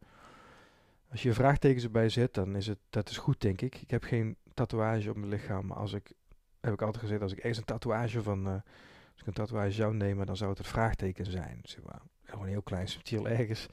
als 1.10 1.22
je 1.22 1.32
vraagtekens 1.32 1.84
erbij 1.84 2.08
zet, 2.08 2.34
dan 2.34 2.56
is 2.56 2.66
het, 2.66 2.78
dat 2.90 3.08
is 3.08 3.18
goed, 3.18 3.40
denk 3.40 3.60
ik. 3.60 3.74
Ik 3.74 3.90
heb 3.90 4.02
geen 4.02 4.36
tatoeage 4.54 5.10
op 5.10 5.16
mijn 5.16 5.28
lichaam, 5.28 5.66
maar 5.66 5.76
als 5.76 5.92
ik, 5.92 6.12
heb 6.60 6.72
ik 6.72 6.82
altijd 6.82 7.02
gezegd, 7.02 7.22
als 7.22 7.32
ik 7.32 7.44
eens 7.44 7.58
een 7.58 7.64
tatoeage 7.64 8.22
van, 8.22 8.46
uh, 8.46 8.52
als 8.52 9.20
ik 9.20 9.26
een 9.26 9.32
tatoeage 9.32 9.72
zou 9.72 9.94
nemen, 9.94 10.26
dan 10.26 10.36
zou 10.36 10.50
het 10.50 10.58
het 10.58 10.68
vraagteken 10.68 11.26
zijn. 11.26 11.60
Zeg. 11.62 11.82
Gewoon 12.22 12.46
heel 12.46 12.62
klein, 12.62 12.88
subtiel 12.88 13.28
ergens. 13.28 13.66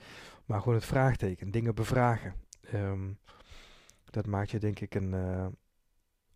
Maar 0.45 0.59
gewoon 0.59 0.75
het 0.75 0.85
vraagteken, 0.85 1.51
dingen 1.51 1.75
bevragen. 1.75 2.33
Um, 2.73 3.17
dat 4.05 4.25
maakt 4.25 4.51
je 4.51 4.59
denk 4.59 4.79
ik 4.79 4.95
een, 4.95 5.13
uh, 5.13 5.45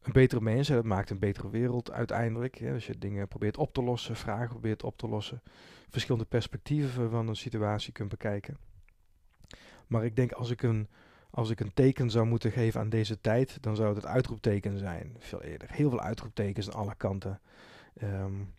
een 0.07 0.13
betere 0.13 0.41
mens. 0.41 0.67
Dat 0.67 0.83
maakt 0.83 1.09
een 1.09 1.19
betere 1.19 1.49
wereld 1.49 1.91
uiteindelijk. 1.91 2.63
Als 2.73 2.87
je 2.87 2.97
dingen 2.97 3.27
probeert 3.27 3.57
op 3.57 3.73
te 3.73 3.83
lossen, 3.83 4.15
vragen 4.15 4.49
probeert 4.49 4.83
op 4.83 4.97
te 4.97 5.07
lossen. 5.07 5.41
Verschillende 5.89 6.27
perspectieven 6.27 7.09
van 7.09 7.27
een 7.27 7.35
situatie 7.35 7.93
kunt 7.93 8.09
bekijken. 8.09 8.57
Maar 9.87 10.05
ik 10.05 10.15
denk 10.15 10.31
als 10.31 10.49
ik 10.49 10.61
een, 10.61 10.87
als 11.29 11.49
ik 11.49 11.59
een 11.59 11.73
teken 11.73 12.09
zou 12.09 12.25
moeten 12.25 12.51
geven 12.51 12.79
aan 12.79 12.89
deze 12.89 13.21
tijd, 13.21 13.57
dan 13.61 13.75
zou 13.75 13.87
het 13.87 13.97
het 13.97 14.05
uitroepteken 14.05 14.77
zijn. 14.77 15.15
Veel 15.19 15.41
eerder. 15.41 15.67
Heel 15.71 15.89
veel 15.89 16.01
uitroeptekens 16.01 16.71
aan 16.71 16.79
alle 16.79 16.95
kanten. 16.95 17.41
Um, 18.03 18.53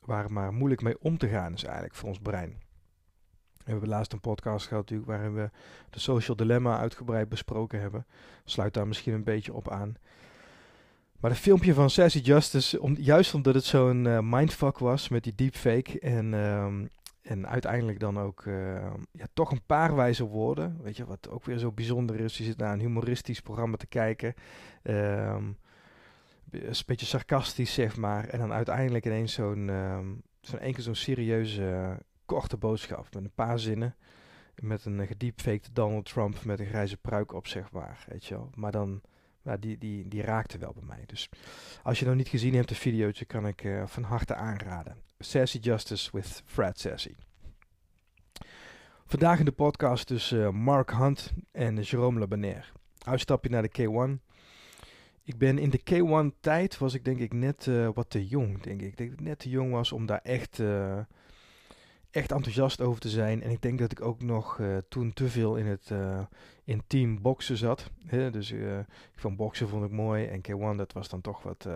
waar 0.00 0.32
maar 0.32 0.52
moeilijk 0.52 0.82
mee 0.82 1.00
om 1.00 1.18
te 1.18 1.28
gaan 1.28 1.52
is 1.52 1.64
eigenlijk 1.64 1.94
voor 1.94 2.08
ons 2.08 2.18
brein. 2.18 2.60
We 3.64 3.70
hebben 3.70 3.88
laatst 3.88 4.12
een 4.12 4.20
podcast 4.20 4.66
gehad 4.66 4.82
natuurlijk 4.82 5.10
waarin 5.10 5.34
we 5.34 5.50
de 5.90 5.98
social 5.98 6.36
dilemma 6.36 6.78
uitgebreid 6.78 7.28
besproken 7.28 7.80
hebben. 7.80 8.06
Sluit 8.44 8.74
daar 8.74 8.86
misschien 8.86 9.12
een 9.12 9.24
beetje 9.24 9.52
op 9.52 9.70
aan. 9.70 9.96
Maar 11.22 11.30
het 11.30 11.40
filmpje 11.40 11.74
van 11.74 11.90
Sassy 11.90 12.18
Justice, 12.18 12.80
om, 12.80 12.96
juist 12.96 13.34
omdat 13.34 13.54
het 13.54 13.64
zo'n 13.64 14.04
uh, 14.04 14.18
mindfuck 14.22 14.78
was 14.78 15.08
met 15.08 15.24
die 15.24 15.34
deepfake 15.34 16.00
en, 16.00 16.32
um, 16.32 16.88
en 17.22 17.48
uiteindelijk 17.48 18.00
dan 18.00 18.18
ook 18.18 18.44
uh, 18.44 18.92
ja, 19.12 19.26
toch 19.32 19.50
een 19.50 19.64
paar 19.66 19.94
wijze 19.94 20.24
woorden. 20.24 20.78
Weet 20.82 20.96
je, 20.96 21.04
wat 21.04 21.28
ook 21.30 21.44
weer 21.44 21.58
zo 21.58 21.72
bijzonder 21.72 22.20
is. 22.20 22.38
Je 22.38 22.44
zit 22.44 22.56
naar 22.56 22.72
een 22.72 22.80
humoristisch 22.80 23.40
programma 23.40 23.76
te 23.76 23.86
kijken. 23.86 24.34
Um, 24.82 25.56
een 26.50 26.74
beetje 26.86 27.06
sarcastisch, 27.06 27.74
zeg 27.74 27.96
maar. 27.96 28.28
En 28.28 28.38
dan 28.38 28.52
uiteindelijk 28.52 29.06
ineens 29.06 29.32
zo'n 29.32 29.68
um, 29.68 30.22
één 30.60 30.72
keer 30.72 30.82
zo'n 30.82 30.94
serieuze 30.94 31.98
korte 32.24 32.56
boodschap 32.56 33.14
met 33.14 33.24
een 33.24 33.34
paar 33.34 33.58
zinnen. 33.58 33.96
Met 34.54 34.84
een 34.84 35.06
gediepfaked 35.06 35.70
Donald 35.72 36.04
Trump 36.04 36.44
met 36.44 36.60
een 36.60 36.66
grijze 36.66 36.96
pruik 36.96 37.32
op, 37.32 37.46
zeg 37.46 37.72
maar. 37.72 38.04
Weet 38.08 38.24
je 38.24 38.34
wel. 38.34 38.50
Maar 38.54 38.72
dan, 38.72 39.00
ja, 39.44 39.56
die, 39.56 39.78
die, 39.78 40.08
die 40.08 40.22
raakte 40.22 40.58
wel 40.58 40.72
bij 40.72 40.86
mij. 40.86 41.04
Dus 41.06 41.28
als 41.82 41.98
je 41.98 42.06
nog 42.06 42.14
niet 42.14 42.28
gezien 42.28 42.54
hebt, 42.54 42.68
de 42.68 42.74
videootje 42.74 43.24
kan 43.24 43.46
ik 43.46 43.64
uh, 43.64 43.86
van 43.86 44.02
harte 44.02 44.34
aanraden. 44.34 44.96
Sassy 45.18 45.58
Justice 45.58 46.10
with 46.12 46.42
Fred 46.46 46.80
Sassy. 46.80 47.14
Vandaag 49.06 49.38
in 49.38 49.44
de 49.44 49.52
podcast 49.52 50.08
dus 50.08 50.32
uh, 50.32 50.50
Mark 50.50 50.90
Hunt 50.90 51.32
en 51.52 51.80
Jerome 51.80 52.18
Labaner. 52.18 52.72
Uitstapje 53.04 53.50
naar 53.50 53.62
de 53.62 53.70
K1. 53.80 54.30
Ik 55.24 55.38
ben 55.38 55.58
in 55.58 55.70
de 55.70 55.80
K1 55.80 56.40
tijd 56.40 56.78
was 56.78 56.94
ik 56.94 57.04
denk 57.04 57.18
ik 57.18 57.32
net 57.32 57.66
uh, 57.66 57.88
wat 57.94 58.10
te 58.10 58.26
jong, 58.26 58.62
denk 58.62 58.82
ik. 58.82 58.96
Denk 58.96 59.12
ik 59.12 59.20
net 59.20 59.38
te 59.38 59.48
jong 59.48 59.72
was 59.72 59.92
om 59.92 60.06
daar 60.06 60.20
echt 60.22 60.62
echt 62.12 62.32
enthousiast 62.32 62.80
over 62.80 63.00
te 63.00 63.08
zijn. 63.08 63.42
En 63.42 63.50
ik 63.50 63.62
denk 63.62 63.78
dat 63.78 63.92
ik 63.92 64.00
ook 64.00 64.22
nog 64.22 64.58
uh, 64.58 64.76
toen 64.88 65.12
te 65.12 65.28
veel 65.28 65.56
in 65.56 65.66
het 65.66 65.90
uh, 65.92 66.20
intiem 66.64 67.22
boksen 67.22 67.56
zat. 67.56 67.90
Dus 68.30 68.50
ik 68.50 68.86
vond 69.14 69.36
boksen 69.36 69.68
vond 69.68 69.84
ik 69.84 69.90
mooi. 69.90 70.26
En 70.26 70.40
K1 70.40 70.76
dat 70.76 70.92
was 70.92 71.08
dan 71.08 71.20
toch 71.20 71.42
wat... 71.42 71.66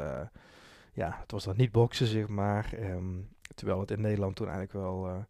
ja, 0.93 1.17
het 1.21 1.31
was 1.31 1.45
dan 1.45 1.57
niet 1.57 1.73
boksen, 1.73 2.07
zeg 2.07 2.29
maar. 2.29 2.73
Um, 2.81 3.29
terwijl 3.55 3.81
het 3.81 3.91
in 3.91 4.01
Nederland 4.01 4.37
toen 4.37 4.49
eigenlijk 4.49 4.79
wel 4.79 5.27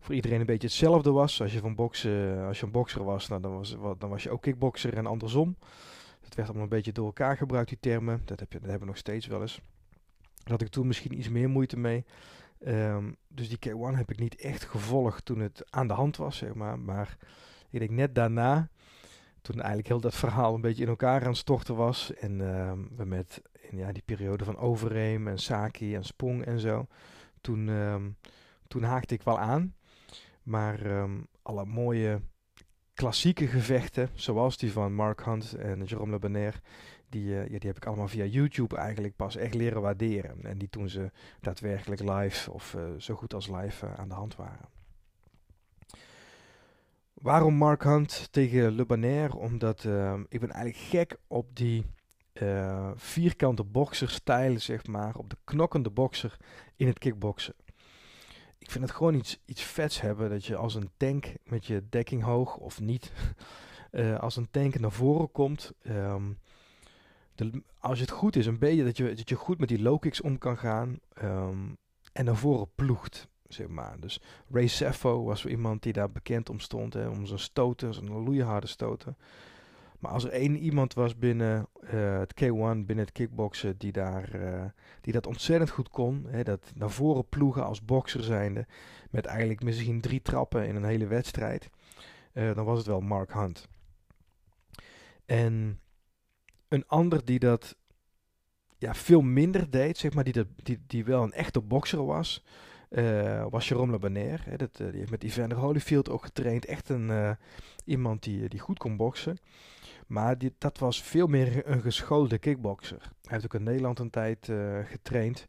voor 0.00 0.14
iedereen 0.14 0.40
een 0.40 0.46
beetje 0.46 0.66
hetzelfde 0.66 1.10
was. 1.10 1.40
Als 1.42 1.52
je 1.52 1.58
van 1.58 1.74
boksen, 1.74 2.46
als 2.46 2.60
je 2.60 2.66
een 2.66 2.72
bokser 2.72 3.04
was, 3.04 3.28
nou, 3.28 3.40
dan, 3.40 3.52
was 3.52 3.76
dan 3.98 4.08
was 4.08 4.22
je 4.22 4.30
ook 4.30 4.42
kickbokser 4.42 4.94
en 4.94 5.06
andersom. 5.06 5.56
Het 6.20 6.34
werd 6.34 6.48
allemaal 6.48 6.62
een 6.62 6.76
beetje 6.76 6.92
door 6.92 7.06
elkaar 7.06 7.36
gebruikt, 7.36 7.68
die 7.68 7.78
termen. 7.80 8.22
Dat, 8.24 8.40
heb 8.40 8.52
je, 8.52 8.58
dat 8.58 8.68
hebben 8.68 8.86
we 8.86 8.92
nog 8.92 9.02
steeds 9.02 9.26
wel 9.26 9.40
eens. 9.40 9.60
Daar 10.34 10.52
had 10.52 10.60
ik 10.60 10.68
toen 10.68 10.86
misschien 10.86 11.18
iets 11.18 11.28
meer 11.28 11.48
moeite 11.48 11.76
mee. 11.76 12.04
Um, 12.66 13.16
dus 13.28 13.48
die 13.48 13.58
K1 13.68 13.96
heb 13.96 14.10
ik 14.10 14.18
niet 14.18 14.36
echt 14.36 14.64
gevolgd 14.64 15.24
toen 15.24 15.38
het 15.38 15.64
aan 15.70 15.86
de 15.86 15.94
hand 15.94 16.16
was, 16.16 16.36
zeg 16.36 16.54
maar. 16.54 16.78
Maar 16.78 17.16
ik 17.70 17.78
denk 17.78 17.90
net 17.90 18.14
daarna, 18.14 18.68
toen 19.42 19.56
eigenlijk 19.56 19.88
heel 19.88 20.00
dat 20.00 20.14
verhaal 20.14 20.54
een 20.54 20.60
beetje 20.60 20.82
in 20.82 20.88
elkaar 20.88 21.20
aan 21.20 21.28
het 21.28 21.36
storten 21.36 21.76
was. 21.76 22.14
En 22.14 22.40
um, 22.40 22.88
we 22.96 23.04
met 23.04 23.42
in 23.70 23.76
ja, 23.76 23.92
die 23.92 24.02
periode 24.04 24.44
van 24.44 24.56
Overeem 24.56 25.28
en 25.28 25.38
Saki 25.38 25.94
en 25.94 26.04
Spong 26.04 26.44
en 26.44 26.60
zo. 26.60 26.86
Toen, 27.40 27.68
um, 27.68 28.16
toen 28.66 28.82
haakte 28.82 29.14
ik 29.14 29.22
wel 29.22 29.38
aan. 29.38 29.74
Maar 30.42 31.06
alle 31.42 31.64
mooie 31.64 32.20
klassieke 32.98 33.46
gevechten, 33.46 34.08
zoals 34.14 34.56
die 34.56 34.72
van 34.72 34.94
Mark 34.94 35.24
Hunt 35.24 35.52
en 35.52 35.84
Jerome 35.84 36.10
Le 36.10 36.18
Banner, 36.18 36.60
die, 37.08 37.24
uh, 37.24 37.42
ja, 37.42 37.58
die 37.58 37.68
heb 37.68 37.76
ik 37.76 37.86
allemaal 37.86 38.08
via 38.08 38.24
YouTube 38.24 38.76
eigenlijk 38.76 39.16
pas 39.16 39.36
echt 39.36 39.54
leren 39.54 39.82
waarderen. 39.82 40.44
En 40.44 40.58
die 40.58 40.68
toen 40.68 40.88
ze 40.88 41.10
daadwerkelijk 41.40 42.00
live 42.00 42.52
of 42.52 42.74
uh, 42.74 42.82
zo 42.98 43.14
goed 43.14 43.34
als 43.34 43.48
live 43.48 43.86
uh, 43.86 43.94
aan 43.94 44.08
de 44.08 44.14
hand 44.14 44.36
waren. 44.36 44.68
Waarom 47.14 47.54
Mark 47.54 47.82
Hunt 47.82 48.28
tegen 48.32 48.74
Le 48.74 48.86
Banner? 48.86 49.36
Omdat 49.36 49.84
ehm, 49.84 50.24
ik 50.28 50.40
ben 50.40 50.50
eigenlijk 50.50 50.84
gek 50.84 51.16
op 51.26 51.56
die 51.56 51.86
vierkante 52.94 53.64
boxerstijl, 53.64 54.58
zeg 54.58 54.86
maar. 54.86 55.16
Op 55.16 55.30
de 55.30 55.36
knokkende 55.44 55.90
boxer 55.90 56.36
in 56.76 56.86
het 56.86 56.98
kickboksen. 56.98 57.54
Ik 58.58 58.70
vind 58.70 58.84
het 58.84 58.92
gewoon 58.92 59.14
iets, 59.14 59.40
iets 59.44 59.62
vets 59.62 60.00
hebben 60.00 60.30
dat 60.30 60.44
je 60.44 60.56
als 60.56 60.74
een 60.74 60.90
tank 60.96 61.32
met 61.44 61.66
je 61.66 61.82
dekking 61.88 62.22
hoog 62.22 62.56
of 62.56 62.80
niet, 62.80 63.12
als 64.20 64.36
een 64.36 64.50
tank 64.50 64.78
naar 64.78 64.92
voren 64.92 65.30
komt. 65.32 65.72
Um, 65.86 66.38
als 67.78 68.00
het 68.00 68.10
goed 68.10 68.36
is, 68.36 68.46
een 68.46 68.58
beetje 68.58 68.84
dat 68.84 68.96
je, 68.96 69.14
dat 69.14 69.28
je 69.28 69.34
goed 69.34 69.58
met 69.58 69.68
die 69.68 69.82
low 69.82 70.00
kicks 70.00 70.20
om 70.20 70.38
kan 70.38 70.58
gaan 70.58 70.98
um, 71.22 71.76
en 72.12 72.24
naar 72.24 72.36
voren 72.36 72.68
ploegt. 72.74 73.28
Zeg 73.48 73.68
maar. 73.68 74.00
Dus 74.00 74.20
Ray 74.50 74.66
Seffo 74.66 75.24
was 75.24 75.46
iemand 75.46 75.82
die 75.82 75.92
daar 75.92 76.10
bekend 76.10 76.50
om 76.50 76.60
stond, 76.60 76.94
hè, 76.94 77.08
om 77.08 77.26
zijn 77.26 77.38
stoten, 77.38 77.94
zijn 77.94 78.08
loeiharde 78.08 78.66
stoten. 78.66 79.16
Maar 79.98 80.12
als 80.12 80.24
er 80.24 80.30
één 80.30 80.56
iemand 80.56 80.94
was 80.94 81.18
binnen 81.18 81.68
uh, 81.80 82.18
het 82.18 82.34
K1, 82.34 82.86
binnen 82.86 82.98
het 82.98 83.12
kickboksen, 83.12 83.78
die, 83.78 83.92
daar, 83.92 84.34
uh, 84.34 84.64
die 85.00 85.12
dat 85.12 85.26
ontzettend 85.26 85.70
goed 85.70 85.88
kon, 85.88 86.26
hè, 86.28 86.42
dat 86.42 86.72
naar 86.74 86.90
voren 86.90 87.28
ploegen 87.28 87.64
als 87.64 87.84
bokser 87.84 88.22
zijnde, 88.22 88.66
met 89.10 89.26
eigenlijk 89.26 89.62
misschien 89.62 90.00
drie 90.00 90.22
trappen 90.22 90.66
in 90.66 90.76
een 90.76 90.84
hele 90.84 91.06
wedstrijd, 91.06 91.70
uh, 92.32 92.54
dan 92.54 92.64
was 92.64 92.78
het 92.78 92.86
wel 92.86 93.00
Mark 93.00 93.32
Hunt. 93.32 93.68
En 95.26 95.80
een 96.68 96.86
ander 96.86 97.24
die 97.24 97.38
dat 97.38 97.76
ja, 98.78 98.94
veel 98.94 99.20
minder 99.20 99.70
deed, 99.70 99.98
zeg 99.98 100.14
maar, 100.14 100.24
die, 100.24 100.32
dat, 100.32 100.46
die, 100.62 100.80
die 100.86 101.04
wel 101.04 101.22
een 101.22 101.32
echte 101.32 101.60
bokser 101.60 102.04
was, 102.04 102.44
uh, 102.90 103.46
was 103.50 103.68
Jerome 103.68 103.92
Labaner. 103.92 104.42
Hè, 104.44 104.52
uh, 104.52 104.66
die 104.90 104.98
heeft 104.98 105.10
met 105.10 105.22
Evander 105.22 105.58
Holyfield 105.58 106.08
ook 106.08 106.24
getraind. 106.24 106.64
Echt 106.64 106.88
een, 106.88 107.08
uh, 107.08 107.30
iemand 107.84 108.22
die, 108.22 108.48
die 108.48 108.60
goed 108.60 108.78
kon 108.78 108.96
boksen. 108.96 109.38
Maar 110.06 110.38
die, 110.38 110.54
dat 110.58 110.78
was 110.78 111.02
veel 111.02 111.26
meer 111.26 111.68
een 111.68 111.80
geschoolde 111.80 112.38
kickbokser. 112.38 113.00
Hij 113.00 113.10
heeft 113.22 113.44
ook 113.44 113.54
in 113.54 113.62
Nederland 113.62 113.98
een 113.98 114.10
tijd 114.10 114.50
getraind. 114.84 115.46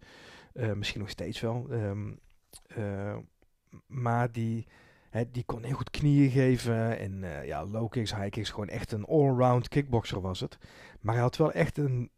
misschien 0.54 1.00
nog 1.00 1.10
steeds 1.10 1.40
wel. 1.40 1.68
Um, 1.72 2.20
maar 3.88 4.32
die, 4.32 4.68
die 5.32 5.44
kon 5.46 5.64
heel 5.64 5.76
goed 5.76 5.90
knieën 5.90 6.30
geven. 6.30 6.98
En 7.00 7.46
ja, 7.46 7.66
low 7.66 7.90
kicks, 7.90 8.16
high 8.16 8.30
kicks. 8.30 8.50
Gewoon 8.50 8.68
echt 8.68 8.92
een 8.92 9.06
allround 9.06 9.68
kickbokser 9.68 10.22
was 10.22 10.40
het. 10.40 10.58
Maar 11.00 11.14
hij 11.14 11.24
had 11.24 11.38
wel 11.38 11.52
echt 11.52 11.78
een, 11.78 12.10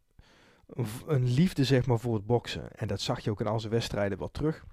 een 1.06 1.28
liefde 1.28 1.64
zeg 1.64 1.86
maar, 1.86 1.98
voor 1.98 2.14
het 2.14 2.26
boksen. 2.26 2.72
En 2.72 2.88
dat 2.88 3.00
zag 3.00 3.20
je 3.20 3.30
ook 3.30 3.40
in 3.40 3.46
al 3.46 3.60
zijn 3.60 3.72
wedstrijden 3.72 4.18
wel 4.18 4.30
terug. 4.30 4.64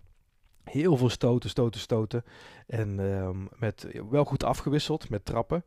Heel 0.64 0.98
veel 0.98 1.10
stoten, 1.10 1.50
stoten, 1.50 1.80
stoten. 1.80 2.24
En 2.68 3.00
um, 3.00 3.50
met, 3.58 3.88
wel 4.10 4.26
goed 4.26 4.44
afgewisseld 4.44 5.10
met 5.10 5.26
trappen. 5.26 5.64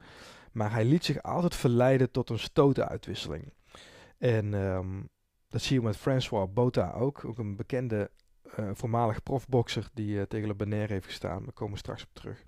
Maar 0.53 0.73
hij 0.73 0.85
liet 0.85 1.05
zich 1.05 1.23
altijd 1.23 1.55
verleiden 1.55 2.11
tot 2.11 2.31
een 2.31 2.39
stotenuitwisseling. 2.39 3.53
En 4.19 4.53
um, 4.53 5.09
dat 5.49 5.63
zie 5.63 5.77
je 5.77 5.83
met 5.83 5.97
François 5.97 6.53
Bota 6.53 6.93
ook. 6.93 7.25
Ook 7.25 7.39
een 7.39 7.57
bekende 7.57 8.11
voormalig 8.73 9.23
profbokser 9.23 9.89
die 9.95 10.15
uh, 10.15 10.23
tegen 10.23 10.49
Le 10.49 10.55
Benaire 10.55 10.93
heeft 10.93 11.07
gestaan. 11.07 11.43
Daar 11.43 11.53
komen 11.53 11.73
we 11.73 11.79
straks 11.79 12.03
op 12.03 12.11
terug. 12.13 12.45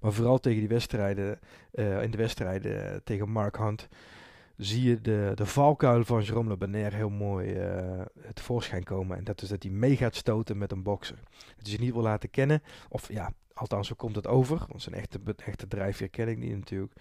Maar 0.00 0.12
vooral 0.12 0.38
tegen 0.38 0.58
die 0.58 0.68
wedstrijden, 0.68 1.38
in 1.72 2.10
de 2.10 2.16
wedstrijden 2.16 3.04
tegen 3.04 3.28
Mark 3.28 3.56
Hunt, 3.56 3.88
zie 4.56 4.88
je 4.88 5.00
de, 5.00 5.32
de 5.34 5.46
valkuil 5.46 6.04
van 6.04 6.22
Jerome 6.22 6.48
Le 6.48 6.56
Banner 6.56 6.94
heel 6.94 7.10
mooi 7.10 7.54
uh, 7.54 8.00
tevoorschijn 8.34 8.84
komen. 8.84 9.16
En 9.16 9.24
dat 9.24 9.42
is 9.42 9.48
dat 9.48 9.62
hij 9.62 9.72
mee 9.72 9.96
gaat 9.96 10.14
stoten 10.14 10.58
met 10.58 10.72
een 10.72 10.82
bokser. 10.82 11.16
Dat 11.16 11.56
hij 11.56 11.70
zich 11.70 11.78
niet 11.78 11.92
wil 11.92 12.02
laten 12.02 12.30
kennen. 12.30 12.62
Of 12.88 13.12
ja, 13.12 13.32
althans 13.52 13.88
zo 13.88 13.94
komt 13.94 14.16
het 14.16 14.26
over. 14.26 14.64
Want 14.68 14.82
zijn 14.82 14.94
echte, 14.94 15.20
echte 15.36 15.66
drijfveer 15.66 16.08
ken 16.08 16.28
ik 16.28 16.38
niet 16.38 16.54
natuurlijk. 16.54 16.92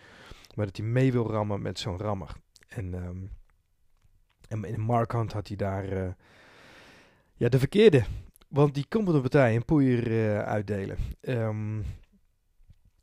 Maar 0.55 0.65
dat 0.65 0.77
hij 0.77 0.85
mee 0.85 1.11
wil 1.11 1.31
rammen 1.31 1.61
met 1.61 1.79
zo'n 1.79 1.97
rammer. 1.97 2.35
En, 2.67 2.93
um, 2.93 3.29
en 4.47 4.63
in 4.63 4.81
Mark 4.81 5.11
Hunt 5.11 5.33
had 5.33 5.47
hij 5.47 5.57
daar 5.57 6.15
ja, 7.41 7.49
de 7.49 7.59
verkeerde. 7.59 8.03
Want 8.47 8.73
die 8.73 8.85
komt 8.89 9.07
op 9.07 9.13
de 9.13 9.21
partij 9.21 9.55
een 9.55 9.65
poeier 9.65 10.11
uh, 10.11 10.39
uitdelen. 10.39 10.97
Um, 11.21 11.85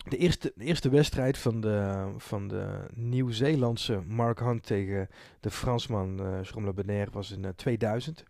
de 0.08 0.16
eerste, 0.16 0.52
eerste 0.58 0.90
wedstrijd 0.90 1.38
van 1.38 1.60
de, 1.60 2.06
van 2.16 2.48
de 2.48 2.86
Nieuw-Zeelandse 2.94 4.02
Mark 4.06 4.38
Hunt 4.38 4.66
tegen 4.66 5.08
de 5.40 5.50
Fransman 5.50 6.20
uh, 6.20 6.42
Jerome 6.42 6.72
Benaire 6.72 7.10
was 7.10 7.30
in 7.30 7.44
uh, 7.44 7.48
2000. 7.56 8.24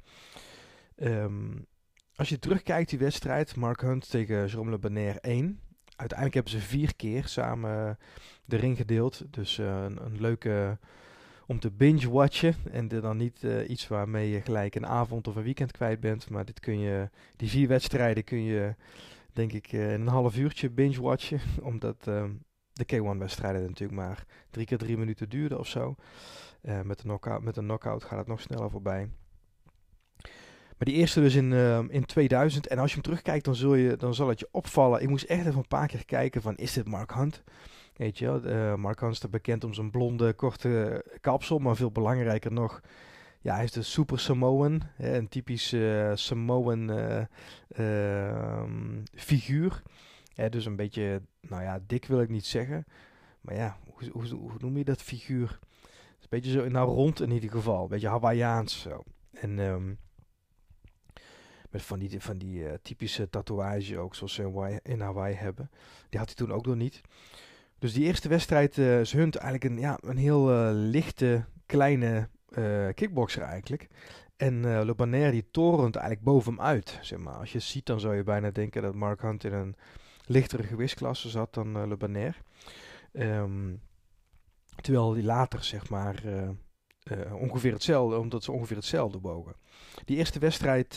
Um, 0.96 1.66
als 2.14 2.28
je 2.28 2.38
terugkijkt 2.38 2.90
die 2.90 2.98
wedstrijd, 2.98 3.56
Mark 3.56 3.80
Hunt 3.80 4.10
tegen 4.10 4.46
Jerome 4.46 4.78
Benaire 4.78 5.20
1. 5.20 5.60
Uiteindelijk 5.96 6.34
hebben 6.34 6.52
ze 6.62 6.68
vier 6.68 6.96
keer 6.96 7.26
samen 7.26 7.98
de 8.44 8.56
ring 8.56 8.76
gedeeld. 8.76 9.22
Dus 9.30 9.58
een, 9.58 10.04
een, 10.04 10.20
leuke 10.20 10.78
om 11.48 11.58
te 11.58 11.70
binge-watchen. 11.70 12.54
En 12.70 12.88
dan 12.88 13.16
niet 13.16 13.42
uh, 13.42 13.68
iets 13.68 13.88
waarmee 13.88 14.30
je 14.30 14.40
gelijk 14.40 14.74
een 14.74 14.86
avond 14.86 15.28
of 15.28 15.36
een 15.36 15.42
weekend 15.42 15.72
kwijt 15.72 16.00
bent. 16.00 16.30
Maar 16.30 16.44
dit 16.44 16.60
kun 16.60 16.78
je, 16.78 17.10
die 17.36 17.48
vier 17.48 17.68
wedstrijden 17.68 18.24
kun 18.24 18.42
je 18.42 18.74
denk 19.32 19.52
ik 19.52 19.72
uh, 19.72 19.92
een 19.92 20.06
half 20.06 20.36
uurtje 20.36 20.70
binge-watchen. 20.70 21.40
Omdat 21.70 22.06
uh, 22.08 22.24
de 22.72 22.84
K1-wedstrijden 22.84 23.62
natuurlijk 23.62 23.98
maar 23.98 24.24
drie 24.50 24.66
keer 24.66 24.78
drie 24.78 24.96
minuten 24.96 25.28
duurden 25.28 25.58
of 25.58 25.66
zo. 25.66 25.94
Uh, 26.62 26.80
met, 26.80 26.98
een 26.98 27.04
knockout, 27.04 27.42
met 27.42 27.56
een 27.56 27.64
knockout 27.64 28.04
gaat 28.04 28.18
het 28.18 28.26
nog 28.26 28.40
sneller 28.40 28.70
voorbij. 28.70 29.08
Maar 30.76 30.88
die 30.88 30.94
eerste 30.94 31.20
dus 31.20 31.34
in, 31.34 31.52
in 31.90 32.04
2000. 32.04 32.66
En 32.66 32.78
als 32.78 32.88
je 32.88 32.94
hem 32.94 33.04
terugkijkt, 33.04 33.44
dan, 33.44 33.54
zul 33.54 33.74
je, 33.74 33.96
dan 33.96 34.14
zal 34.14 34.28
het 34.28 34.38
je 34.38 34.48
opvallen. 34.50 35.02
Ik 35.02 35.08
moest 35.08 35.24
echt 35.24 35.46
even 35.46 35.58
een 35.58 35.66
paar 35.68 35.86
keer 35.86 36.04
kijken 36.04 36.42
van, 36.42 36.56
is 36.56 36.72
dit 36.72 36.88
Mark 36.88 37.14
Hunt? 37.14 37.42
Weet 37.98 38.18
je 38.18 38.40
wel, 38.40 38.76
Mark 38.76 39.00
Hunt 39.00 39.12
is 39.12 39.30
bekend 39.30 39.64
om 39.64 39.74
zijn 39.74 39.90
blonde, 39.90 40.32
korte 40.32 41.04
kapsel. 41.20 41.58
Maar 41.58 41.76
veel 41.76 41.92
belangrijker 41.92 42.52
nog, 42.52 42.80
ja, 43.40 43.54
hij 43.54 43.64
is 43.64 43.72
de 43.72 43.82
Super 43.82 44.18
Samoan. 44.18 44.82
Hè, 44.94 45.16
een 45.16 45.28
typisch 45.28 45.72
uh, 45.72 46.10
Samoan 46.14 46.90
uh, 46.90 47.24
uh, 47.78 48.62
figuur. 49.14 49.82
Hè, 50.34 50.48
dus 50.48 50.64
een 50.64 50.76
beetje, 50.76 51.22
nou 51.40 51.62
ja, 51.62 51.80
dik 51.86 52.04
wil 52.04 52.20
ik 52.20 52.28
niet 52.28 52.46
zeggen. 52.46 52.84
Maar 53.40 53.54
ja, 53.54 53.78
hoe, 53.84 54.10
hoe, 54.10 54.28
hoe 54.28 54.52
noem 54.58 54.76
je 54.76 54.84
dat 54.84 55.02
figuur? 55.02 55.58
Een 56.20 56.26
beetje 56.28 56.50
zo, 56.50 56.68
nou 56.68 56.88
rond 56.88 57.20
in 57.20 57.30
ieder 57.30 57.50
geval. 57.50 57.82
Een 57.82 57.88
beetje 57.88 58.08
Hawaiiaans 58.08 58.80
zo. 58.80 59.02
En 59.30 59.58
um, 59.58 59.98
met 61.70 61.82
van 61.82 61.98
die, 61.98 62.20
van 62.20 62.38
die 62.38 62.60
uh, 62.60 62.72
typische 62.82 63.28
tatoeage 63.28 63.98
ook, 63.98 64.14
zoals 64.14 64.34
ze 64.34 64.80
in 64.82 65.00
Hawaii 65.00 65.34
hebben. 65.34 65.70
Die 66.08 66.18
had 66.18 66.28
hij 66.28 66.36
toen 66.36 66.52
ook 66.52 66.66
nog 66.66 66.76
niet. 66.76 67.00
Dus 67.78 67.92
die 67.92 68.04
eerste 68.04 68.28
wedstrijd 68.28 68.76
uh, 68.76 69.00
is 69.00 69.12
Hunt 69.12 69.36
eigenlijk 69.36 69.72
een, 69.74 69.80
ja, 69.80 69.98
een 70.00 70.16
heel 70.16 70.52
uh, 70.52 70.68
lichte, 70.72 71.44
kleine 71.66 72.28
uh, 72.50 72.88
kickboxer 72.94 73.42
eigenlijk. 73.42 73.88
En 74.36 74.84
Le 74.84 74.94
Banner 74.94 75.30
die 75.30 75.50
torent 75.50 75.96
eigenlijk 75.96 76.24
boven 76.24 76.52
hem 76.52 76.62
uit. 76.62 76.98
Zeg 77.00 77.18
maar. 77.18 77.34
Als 77.34 77.52
je 77.52 77.58
ziet 77.58 77.86
dan 77.86 78.00
zou 78.00 78.16
je 78.16 78.22
bijna 78.22 78.50
denken 78.50 78.82
dat 78.82 78.94
Mark 78.94 79.22
Hunt 79.22 79.44
in 79.44 79.52
een 79.52 79.76
lichtere 80.24 80.62
gewichtsklasse 80.62 81.28
zat 81.28 81.54
dan 81.54 81.88
Le 81.88 81.96
Banner. 81.96 82.36
Um, 83.12 83.80
terwijl 84.80 85.12
die 85.12 85.24
later 85.24 85.64
zeg 85.64 85.88
maar 85.88 86.22
ongeveer 87.32 87.72
hetzelfde, 87.72 88.18
omdat 88.18 88.44
ze 88.44 88.52
ongeveer 88.52 88.76
hetzelfde 88.76 89.18
wogen. 89.18 89.54
Die 90.04 90.16
eerste 90.16 90.38
wedstrijd, 90.38 90.94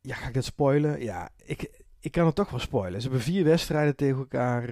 ja 0.00 0.14
ga 0.14 0.28
ik 0.28 0.34
dat 0.34 0.44
spoilen? 0.44 1.02
Ja, 1.02 1.30
ik, 1.44 1.82
ik 2.08 2.14
kan 2.14 2.26
het 2.26 2.34
toch 2.34 2.50
wel 2.50 2.60
spoilen. 2.60 3.00
Ze 3.00 3.08
hebben 3.08 3.24
vier 3.24 3.44
wedstrijden 3.44 3.96
tegen 3.96 4.18
elkaar, 4.18 4.66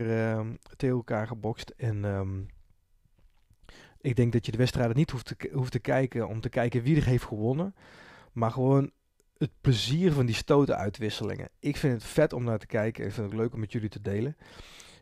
tegen 0.77 0.97
elkaar 0.97 1.27
gebokst 1.27 1.71
en... 1.77 2.05
Um, 2.05 2.47
ik 4.01 4.17
denk 4.17 4.33
dat 4.33 4.47
je 4.47 4.53
de 4.53 4.59
wedstrijden 4.59 4.97
niet 4.97 5.11
hoeft 5.11 5.27
te, 5.27 5.51
hoeft 5.53 5.73
te 5.73 5.79
kijken 5.79 6.29
om 6.29 6.41
te 6.41 6.49
kijken 6.49 6.83
wie 6.83 6.97
er 6.97 7.05
heeft 7.05 7.25
gewonnen. 7.25 7.75
Maar 8.33 8.51
gewoon 8.51 8.91
het 9.39 9.51
plezier 9.61 10.13
van 10.13 10.27
die 10.27 10.35
stotenuitwisselingen. 10.35 11.49
Ik 11.59 11.77
vind 11.77 11.93
het 11.93 12.05
vet 12.05 12.33
om 12.33 12.45
naar 12.45 12.59
te 12.59 12.67
kijken. 12.67 13.05
Ik 13.05 13.13
vind 13.13 13.31
het 13.31 13.39
leuk 13.39 13.53
om 13.53 13.61
met 13.61 13.73
jullie 13.73 13.89
te 13.89 14.01
delen. 14.01 14.37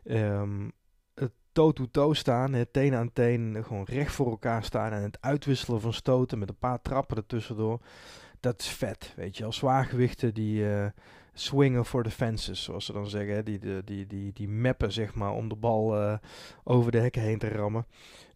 Um, 0.03 0.71
het 1.13 1.31
toe-to-toe 1.51 2.15
staan, 2.15 2.53
het 2.53 2.73
teen 2.73 2.95
aan 2.95 3.13
teen, 3.13 3.63
gewoon 3.63 3.85
recht 3.85 4.11
voor 4.11 4.29
elkaar 4.29 4.63
staan 4.63 4.91
en 4.91 5.01
het 5.01 5.17
uitwisselen 5.21 5.81
van 5.81 5.93
stoten 5.93 6.39
met 6.39 6.49
een 6.49 6.57
paar 6.57 6.81
trappen 6.81 7.17
ertussendoor. 7.17 7.79
Dat 8.39 8.61
is 8.61 8.67
vet, 8.67 9.13
weet 9.15 9.37
je. 9.37 9.45
Als 9.45 9.57
zwaargewichten 9.57 10.33
die 10.33 10.61
uh, 10.61 10.85
swingen 11.35 11.85
for 11.85 12.03
the 12.03 12.11
fences, 12.11 12.63
zoals 12.63 12.85
ze 12.85 12.93
dan 12.93 13.09
zeggen. 13.09 13.45
Die, 13.45 13.59
die, 13.59 13.83
die, 13.83 14.07
die, 14.07 14.33
die 14.33 14.49
mappen, 14.49 14.91
zeg 14.91 15.13
maar, 15.13 15.31
om 15.31 15.49
de 15.49 15.55
bal 15.55 16.01
uh, 16.01 16.17
over 16.63 16.91
de 16.91 16.99
hekken 16.99 17.21
heen 17.21 17.39
te 17.39 17.47
rammen. 17.47 17.85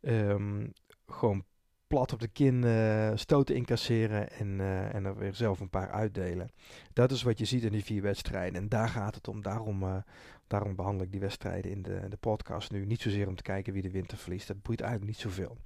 Um, 0.02 0.74
gewoon 1.08 1.44
plat 1.88 2.14
op 2.14 2.20
de 2.20 2.28
kin 2.28 2.64
uh, 2.64 3.12
stoten 3.16 3.56
incasseren 3.56 4.32
en, 4.32 4.60
uh, 4.60 4.96
en 4.96 5.06
er 5.06 5.18
weer 5.18 5.34
zelf 5.36 5.60
een 5.60 5.70
paar 5.70 5.92
uitdelen. 5.92 6.52
Dat 6.94 7.12
is 7.12 7.24
wat 7.24 7.40
je 7.40 7.46
ziet 7.46 7.64
in 7.64 7.72
die 7.72 7.84
vier 7.84 8.02
wedstrijden. 8.02 8.62
En 8.62 8.70
daar 8.70 8.90
gaat 8.90 9.16
het 9.16 9.28
om. 9.28 9.42
Daarom, 9.42 10.04
daarom 10.48 10.76
behandel 10.76 11.06
ik 11.06 11.12
die 11.12 11.20
wedstrijden 11.20 11.72
in 11.72 11.82
de, 11.82 12.06
de 12.10 12.18
podcast 12.18 12.72
nu. 12.72 12.86
Niet 12.86 13.02
zozeer 13.02 13.28
om 13.28 13.36
te 13.36 13.44
kijken 13.44 13.74
wie 13.74 13.82
de 13.82 13.92
winter 13.92 14.18
verliest. 14.18 14.48
Dat 14.48 14.62
boeit 14.62 14.82
eigenlijk 14.82 15.12
niet 15.12 15.22
zoveel. 15.22 15.58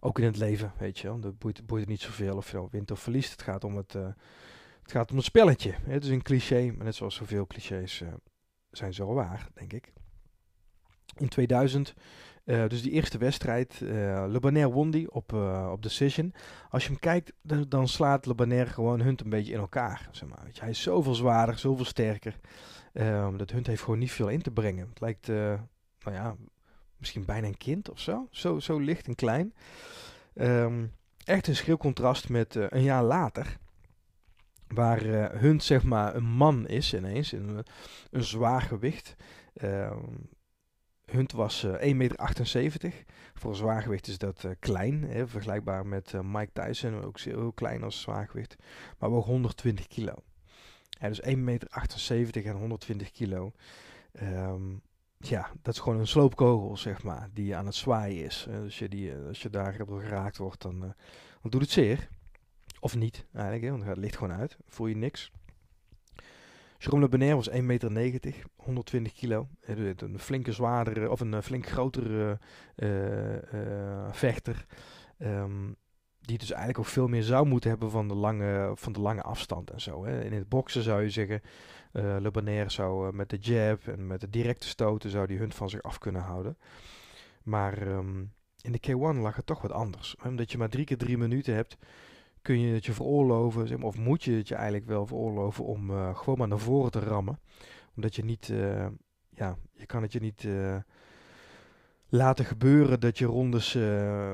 Ook 0.00 0.18
in 0.18 0.24
het 0.24 0.36
leven, 0.36 0.72
weet 0.78 0.98
je 0.98 1.08
wel. 1.08 1.34
Boeit, 1.38 1.66
boeit 1.66 1.80
het 1.80 1.90
niet 1.90 2.00
zoveel 2.00 2.36
of 2.36 2.50
je 2.50 2.56
nou 2.56 2.68
wint 2.70 2.90
of 2.90 3.00
verliest. 3.00 3.30
Het 3.30 3.42
gaat 3.42 3.64
om 3.64 3.76
het, 3.76 3.96
het, 4.84 4.92
gaat 4.92 5.10
om 5.10 5.16
het 5.16 5.24
spelletje. 5.24 5.74
Het 5.84 6.04
is 6.04 6.10
een 6.10 6.22
cliché, 6.22 6.72
maar 6.76 6.84
net 6.84 6.94
zoals 6.94 7.14
zoveel 7.14 7.46
clichés 7.46 8.02
zijn 8.70 8.94
zo 8.94 9.14
waar, 9.14 9.48
denk 9.54 9.72
ik. 9.72 9.92
In 11.16 11.28
2000 11.28 11.94
uh, 12.44 12.68
dus 12.68 12.82
die 12.82 12.90
eerste 12.90 13.18
wedstrijd, 13.18 13.80
uh, 13.82 14.24
Le 14.28 14.68
won 14.70 14.90
die 14.90 15.10
op, 15.10 15.32
uh, 15.32 15.68
op 15.72 15.82
decision. 15.82 16.34
Als 16.70 16.82
je 16.82 16.88
hem 16.88 16.98
kijkt, 16.98 17.32
dan, 17.68 17.88
slaat 17.88 18.26
Le 18.26 18.66
gewoon 18.66 19.00
Hunt 19.00 19.20
een 19.20 19.30
beetje 19.30 19.52
in 19.52 19.58
elkaar. 19.58 20.08
Zeg 20.10 20.28
maar. 20.28 20.46
Hij 20.58 20.70
is 20.70 20.82
zoveel 20.82 21.14
zwaarder, 21.14 21.58
zoveel 21.58 21.84
sterker. 21.84 22.38
Um, 22.92 23.36
dat 23.36 23.50
Hunt 23.50 23.66
heeft 23.66 23.82
gewoon 23.82 23.98
niet 23.98 24.12
veel 24.12 24.28
in 24.28 24.42
te 24.42 24.50
brengen. 24.50 24.88
Het 24.88 25.00
lijkt, 25.00 25.26
nou 25.26 25.58
ja, 26.04 26.36
misschien 26.96 27.24
bijna 27.24 27.46
een 27.46 27.56
kind 27.56 27.90
of 27.90 28.00
zo. 28.00 28.28
Zo, 28.30 28.58
zo 28.58 28.78
licht 28.78 29.06
en 29.06 29.14
klein. 29.14 29.54
Um, 30.34 30.92
echt 31.24 31.46
een 31.46 31.56
schril 31.56 31.76
contrast 31.76 32.28
met 32.28 32.54
een 32.54 32.82
jaar 32.82 33.04
later. 33.04 33.56
Waar 34.68 35.02
Hunt 35.38 35.62
zeg 35.62 35.82
maar 35.82 36.14
een 36.14 36.24
man 36.24 36.66
is 36.68 36.94
ineens, 36.94 37.32
een, 37.32 37.64
een 38.10 38.24
zwaar 38.24 38.62
gewicht. 38.62 39.16
Um, 39.62 40.28
Hunt 41.04 41.32
was 41.32 41.64
uh, 41.64 41.90
eh, 41.90 41.90
1,78 41.90 41.96
meter. 41.96 43.04
Voor 43.34 43.50
een 43.50 43.56
zwaargewicht 43.56 44.06
is 44.06 44.18
dat 44.18 44.42
uh, 44.44 44.52
klein. 44.58 45.04
Hè, 45.04 45.28
vergelijkbaar 45.28 45.86
met 45.86 46.12
uh, 46.12 46.20
Mike 46.20 46.52
Tyson, 46.52 47.04
ook 47.04 47.20
heel 47.20 47.52
klein 47.52 47.82
als 47.82 48.00
zwaargewicht. 48.00 48.56
Maar 48.98 49.10
wel 49.10 49.22
120 49.22 49.86
kilo. 49.86 50.14
Dus 51.00 51.22
1,78 51.22 51.34
meter 51.36 51.68
en 52.46 52.56
120 52.56 53.10
kilo. 53.10 53.52
Um, 54.22 54.82
ja, 55.18 55.50
dat 55.62 55.74
is 55.74 55.80
gewoon 55.80 55.98
een 55.98 56.06
sloopkogel, 56.06 56.76
zeg 56.76 57.02
maar, 57.02 57.28
die 57.32 57.56
aan 57.56 57.66
het 57.66 57.74
zwaaien 57.74 58.24
is. 58.24 58.46
Uh, 58.48 58.60
dus 58.60 58.78
je 58.78 58.88
die, 58.88 59.14
als 59.28 59.42
je 59.42 59.50
daar 59.50 59.72
geraakt 59.72 60.36
wordt, 60.36 60.62
dan, 60.62 60.80
dan 60.80 61.50
doet 61.50 61.60
het 61.60 61.70
zeer. 61.70 62.08
Of 62.84 62.96
niet, 62.96 63.26
eigenlijk, 63.32 63.64
hè, 63.64 63.70
want 63.70 63.84
het 63.84 63.96
ligt 63.96 64.16
gewoon 64.16 64.36
uit. 64.36 64.56
Voel 64.66 64.86
je 64.86 64.96
niks. 64.96 65.32
Jerome 66.78 67.02
Le 67.02 67.08
Benaire 67.08 67.36
was 67.36 67.50
1,90 67.50 67.56
meter, 67.64 68.34
120 68.56 69.12
kilo. 69.12 69.48
Een 69.60 70.18
flinke 70.18 70.52
zwaardere, 70.52 71.10
of 71.10 71.20
een 71.20 71.42
flink 71.42 71.66
grotere 71.66 72.38
uh, 72.76 73.32
uh, 73.32 74.08
vechter. 74.10 74.66
Um, 75.18 75.76
die 76.20 76.38
dus 76.38 76.50
eigenlijk 76.50 76.78
ook 76.78 76.92
veel 76.92 77.08
meer 77.08 77.22
zou 77.22 77.46
moeten 77.46 77.70
hebben 77.70 77.90
van 77.90 78.08
de 78.08 78.14
lange, 78.14 78.72
van 78.74 78.92
de 78.92 79.00
lange 79.00 79.22
afstand 79.22 79.70
en 79.70 79.80
zo. 79.80 80.04
Hè. 80.04 80.24
In 80.24 80.32
het 80.32 80.48
boksen 80.48 80.82
zou 80.82 81.02
je 81.02 81.10
zeggen, 81.10 81.40
uh, 81.92 82.16
Le 82.20 82.30
Benaire 82.30 82.70
zou 82.70 83.14
met 83.14 83.30
de 83.30 83.38
jab 83.38 83.86
en 83.86 84.06
met 84.06 84.20
de 84.20 84.30
directe 84.30 84.68
stoten 84.68 85.10
zou 85.10 85.26
die 85.26 85.38
hunt 85.38 85.54
van 85.54 85.70
zich 85.70 85.82
af 85.82 85.98
kunnen 85.98 86.22
houden. 86.22 86.58
Maar 87.42 87.86
um, 87.86 88.32
in 88.60 88.72
de 88.72 88.80
K1 88.86 89.20
lag 89.20 89.36
het 89.36 89.46
toch 89.46 89.62
wat 89.62 89.72
anders. 89.72 90.16
Omdat 90.24 90.52
je 90.52 90.58
maar 90.58 90.68
drie 90.68 90.84
keer 90.84 90.98
drie 90.98 91.18
minuten 91.18 91.54
hebt, 91.54 91.76
kun 92.44 92.60
je 92.60 92.74
het 92.74 92.84
je 92.84 92.92
veroorloven, 92.92 93.68
zeg 93.68 93.78
maar, 93.78 93.86
of 93.86 93.98
moet 93.98 94.24
je 94.24 94.32
het 94.32 94.48
je 94.48 94.54
eigenlijk 94.54 94.86
wel 94.86 95.06
veroorloven 95.06 95.64
om 95.64 95.90
uh, 95.90 96.16
gewoon 96.16 96.38
maar 96.38 96.48
naar 96.48 96.58
voren 96.58 96.90
te 96.90 96.98
rammen. 96.98 97.40
Omdat 97.96 98.16
je 98.16 98.24
niet, 98.24 98.48
uh, 98.48 98.86
ja, 99.30 99.56
je 99.72 99.86
kan 99.86 100.02
het 100.02 100.12
je 100.12 100.20
niet 100.20 100.42
uh, 100.42 100.76
laten 102.08 102.44
gebeuren 102.44 103.00
dat 103.00 103.18
je 103.18 103.24
rondes 103.24 103.70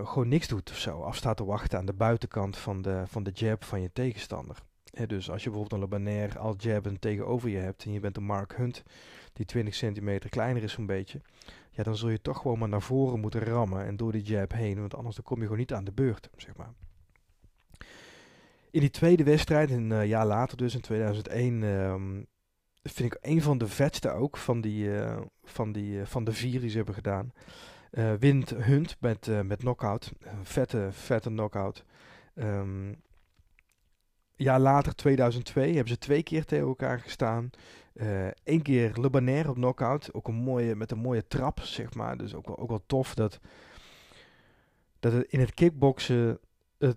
gewoon 0.05 0.29
niks 0.29 0.49
doet 0.49 0.70
of 0.70 0.79
zo. 0.79 1.01
Afstaat 1.01 1.37
te 1.37 1.44
wachten 1.44 1.79
aan 1.79 1.87
de 1.87 1.92
buitenkant 1.92 2.57
van 2.57 2.83
de, 2.83 3.03
van 3.07 3.23
de 3.23 3.31
jab 3.31 3.64
van 3.64 3.81
je 3.81 3.92
tegenstander. 3.92 4.57
dus 5.07 5.31
als 5.31 5.44
je 5.44 5.51
bijvoorbeeld 5.51 5.83
een 5.83 5.88
Lobaner 5.88 6.38
al 6.38 6.55
jabben 6.57 6.99
tegenover 6.99 7.49
je 7.49 7.59
hebt 7.59 7.85
en 7.85 7.92
je 7.92 8.01
bent 8.01 8.16
een 8.16 8.25
Mark 8.25 8.57
Hunt 8.57 8.83
die 9.33 9.46
20 9.46 9.75
centimeter 9.75 10.31
kleiner 10.31 10.62
is 10.62 10.73
zo'n 10.73 10.87
beetje, 10.87 11.20
ja, 11.70 11.83
dan 11.83 11.96
zul 11.96 12.09
je 12.09 12.20
toch 12.20 12.38
gewoon 12.40 12.59
maar 12.59 12.68
naar 12.68 12.83
voren 12.83 13.20
moeten 13.20 13.40
rammen 13.40 13.85
en 13.85 13.96
door 13.96 14.12
die 14.12 14.23
jab 14.23 14.53
heen, 14.53 14.81
want 14.81 14.94
anders 14.94 15.16
dan 15.16 15.25
kom 15.25 15.37
je 15.37 15.42
gewoon 15.42 15.59
niet 15.59 15.73
aan 15.73 15.85
de 15.85 15.92
beurt, 15.92 16.31
zeg 16.37 16.57
maar. 16.57 16.73
In 18.70 18.80
die 18.80 18.90
tweede 18.90 19.24
wedstrijd, 19.24 19.70
een 19.70 19.90
uh, 19.90 20.06
jaar 20.06 20.26
later 20.26 20.56
dus, 20.56 20.74
in 20.74 20.80
2001, 20.80 21.62
um, 21.62 22.26
vind 22.83 23.14
ik 23.14 23.18
een 23.20 23.42
van 23.42 23.59
de 23.59 23.66
vetste 23.66 24.11
ook 24.11 24.37
van, 24.37 24.61
die, 24.61 24.85
uh, 24.85 25.20
van, 25.42 25.72
die, 25.72 25.98
uh, 25.98 26.06
van 26.06 26.24
de 26.24 26.33
vier 26.33 26.61
die 26.61 26.70
ze 26.70 26.76
hebben 26.76 26.94
gedaan. 26.94 27.33
wint 28.18 28.50
Hunt 28.50 28.96
met, 29.00 29.30
met 29.44 29.59
knockout, 29.59 30.12
vette, 30.42 30.88
vette 30.90 31.28
knockout. 31.28 31.85
Um, 32.35 33.02
jaar 34.37 34.61
later, 34.61 34.94
2002, 34.94 35.66
hebben 35.66 35.88
ze 35.92 35.98
twee 35.98 36.22
keer 36.22 36.44
tegen 36.44 36.66
elkaar 36.66 37.00
gestaan. 37.00 37.50
Eén 38.44 38.62
keer 38.62 39.00
Le 39.00 39.11
Banner 39.11 39.48
op 39.48 39.54
knockout, 39.54 40.14
ook 40.14 40.28
een 40.28 40.35
mooie, 40.35 40.76
met 40.76 40.90
een 40.90 40.98
mooie 40.98 41.26
trap, 41.26 41.61
zeg 41.61 41.94
maar. 41.94 42.16
Dus 42.16 42.35
ook 42.35 42.46
wel, 42.46 42.59
ook 42.59 42.68
wel 42.68 42.83
tof 42.87 43.14
dat, 43.14 43.40
dat 44.98 45.12
het 45.12 45.26
in 45.28 45.40
het 45.40 45.54
kickboksen 45.54 46.38
het 46.78 46.96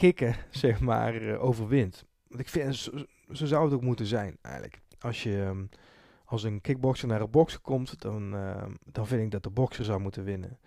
kicken, 0.00 0.34
zeg 0.50 0.80
maar, 0.80 1.22
uh, 1.22 1.44
overwint. 1.44 2.04
Want 2.28 2.40
ik 2.40 2.48
vind, 2.48 2.76
zo, 2.76 2.90
zo, 3.32 3.46
zou 3.46 3.64
het 3.64 3.74
ook 3.74 3.82
moeten 3.82 4.06
zijn, 4.06 4.36
eigenlijk. 4.42 4.80
Als 4.98 5.22
je 5.22 5.36
um, 5.36 5.68
als 6.24 6.42
een 6.42 6.60
kickboxer 6.60 7.08
naar 7.08 7.20
een 7.20 7.30
boksen 7.30 7.60
komt, 7.60 8.00
dan, 8.00 8.34
uh, 8.34 8.62
dan 8.84 9.06
vind 9.06 9.22
ik 9.22 9.30
dat 9.30 9.42
de 9.42 9.50
bokser 9.50 9.84
zou 9.84 10.00
moeten 10.00 10.24
winnen. 10.24 10.58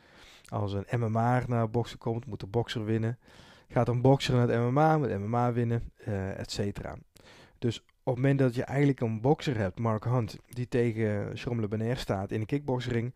Als 0.48 0.74
een 0.74 1.00
MMA 1.00 1.44
naar 1.48 1.70
boksen 1.70 1.98
komt, 1.98 2.26
moet 2.26 2.40
de 2.40 2.48
bokser 2.48 2.86
winnen. 2.86 3.18
Gaat 3.68 3.88
een 3.88 4.02
bokser 4.02 4.36
naar 4.36 4.48
het 4.48 4.60
MMA, 4.60 4.98
moet 4.98 5.20
MMA 5.20 5.54
winnen, 5.54 5.92
uh, 6.08 6.40
et 6.40 6.52
cetera. 6.52 6.96
Dus 7.60 7.80
op 7.80 7.86
het 8.14 8.16
moment 8.16 8.40
dat 8.40 8.56
je 8.56 8.64
eigenlijk 8.64 9.00
een 9.00 9.22
bokser 9.22 9.58
hebt, 9.58 9.80
Mark 9.80 10.04
Hunt, 10.04 10.38
die 10.50 10.68
tegen 10.68 11.34
Le 11.80 11.96
staat 11.96 12.32
in 12.32 12.40
een 12.40 12.46
kickboxring, 12.46 13.14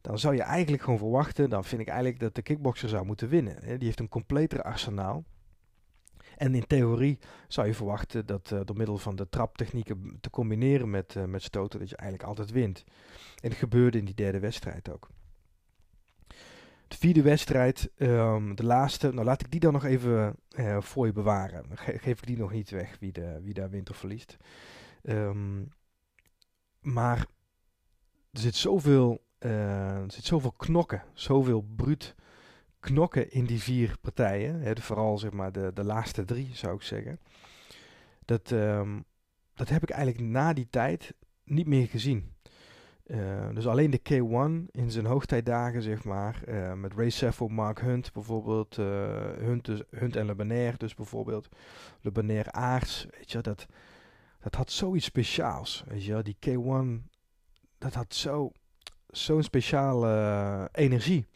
dan 0.00 0.18
zou 0.18 0.34
je 0.34 0.42
eigenlijk 0.42 0.82
gewoon 0.82 0.98
verwachten, 0.98 1.50
dan 1.50 1.64
vind 1.64 1.80
ik 1.80 1.88
eigenlijk 1.88 2.20
dat 2.20 2.34
de 2.34 2.42
kickboxer 2.42 2.88
zou 2.88 3.06
moeten 3.06 3.28
winnen. 3.28 3.60
Die 3.60 3.86
heeft 3.86 4.00
een 4.00 4.08
completer 4.08 4.62
arsenaal. 4.62 5.24
En 6.36 6.54
in 6.54 6.66
theorie 6.66 7.18
zou 7.48 7.66
je 7.66 7.74
verwachten 7.74 8.26
dat 8.26 8.50
uh, 8.50 8.60
door 8.64 8.76
middel 8.76 8.98
van 8.98 9.16
de 9.16 9.28
traptechnieken 9.28 10.18
te 10.20 10.30
combineren 10.30 10.90
met, 10.90 11.14
uh, 11.14 11.24
met 11.24 11.42
stoten, 11.42 11.78
dat 11.78 11.88
je 11.88 11.96
eigenlijk 11.96 12.28
altijd 12.28 12.50
wint. 12.50 12.84
En 13.40 13.48
dat 13.48 13.58
gebeurde 13.58 13.98
in 13.98 14.04
die 14.04 14.14
derde 14.14 14.38
wedstrijd 14.38 14.90
ook. 14.90 15.08
De 16.88 16.96
vierde 16.96 17.22
wedstrijd, 17.22 17.90
um, 17.96 18.54
de 18.54 18.64
laatste, 18.64 19.12
nou 19.12 19.24
laat 19.24 19.40
ik 19.40 19.50
die 19.50 19.60
dan 19.60 19.72
nog 19.72 19.84
even 19.84 20.36
uh, 20.58 20.80
voor 20.80 21.06
je 21.06 21.12
bewaren. 21.12 21.64
Dan 21.68 21.78
ge 21.78 21.98
geef 21.98 22.18
ik 22.18 22.26
die 22.26 22.36
nog 22.36 22.52
niet 22.52 22.70
weg, 22.70 22.96
wie, 23.00 23.12
de, 23.12 23.40
wie 23.42 23.54
daar 23.54 23.70
wint 23.70 23.90
of 23.90 23.96
verliest. 23.96 24.36
Um, 25.02 25.68
maar 26.80 27.18
er 28.30 28.40
zit 28.40 28.54
zoveel, 28.54 29.24
er 29.38 30.04
zit 30.06 30.24
zoveel 30.24 30.52
knokken, 30.52 31.02
zoveel 31.12 31.60
bruut 31.76 32.14
knokken 32.84 33.30
in 33.30 33.44
die 33.44 33.62
vier 33.62 33.96
partijen. 34.00 34.60
Hè, 34.60 34.76
vooral 34.76 35.18
zeg 35.18 35.30
maar 35.30 35.52
de, 35.52 35.70
de 35.74 35.84
laatste 35.84 36.24
drie, 36.24 36.50
zou 36.52 36.74
ik 36.74 36.82
zeggen. 36.82 37.20
Dat, 38.24 38.50
um, 38.50 39.04
dat 39.54 39.68
heb 39.68 39.82
ik 39.82 39.90
eigenlijk 39.90 40.24
na 40.24 40.52
die 40.52 40.66
tijd 40.70 41.14
niet 41.44 41.66
meer 41.66 41.86
gezien. 41.86 42.32
Uh, 43.06 43.48
dus 43.54 43.66
alleen 43.66 43.90
de 43.90 44.00
K1 44.00 44.70
in 44.70 44.90
zijn 44.90 45.06
hoogtijdagen, 45.06 45.82
zeg 45.82 46.04
maar, 46.04 46.42
uh, 46.48 46.72
met 46.72 46.92
Ray 46.94 47.10
Seffo, 47.10 47.48
Mark 47.48 47.80
Hunt 47.80 48.12
bijvoorbeeld, 48.12 48.78
uh, 48.78 48.86
Hunt, 49.38 49.64
dus, 49.64 49.82
Hunt 49.90 50.16
en 50.16 50.26
Le 50.26 50.34
Banner 50.34 50.78
dus 50.78 50.94
bijvoorbeeld, 50.94 51.48
Le 52.00 52.10
Banner 52.10 52.50
Aarts, 52.50 53.06
weet 53.10 53.30
je, 53.30 53.40
dat, 53.40 53.66
dat 54.40 54.54
had 54.54 54.70
zoiets 54.70 55.04
speciaals, 55.04 55.84
weet 55.86 56.04
je, 56.04 56.22
die 56.22 56.36
K1, 56.48 57.12
dat 57.78 57.94
had 57.94 58.14
zo, 58.14 58.52
zo'n 59.06 59.42
speciale 59.42 60.68
energie, 60.72 61.26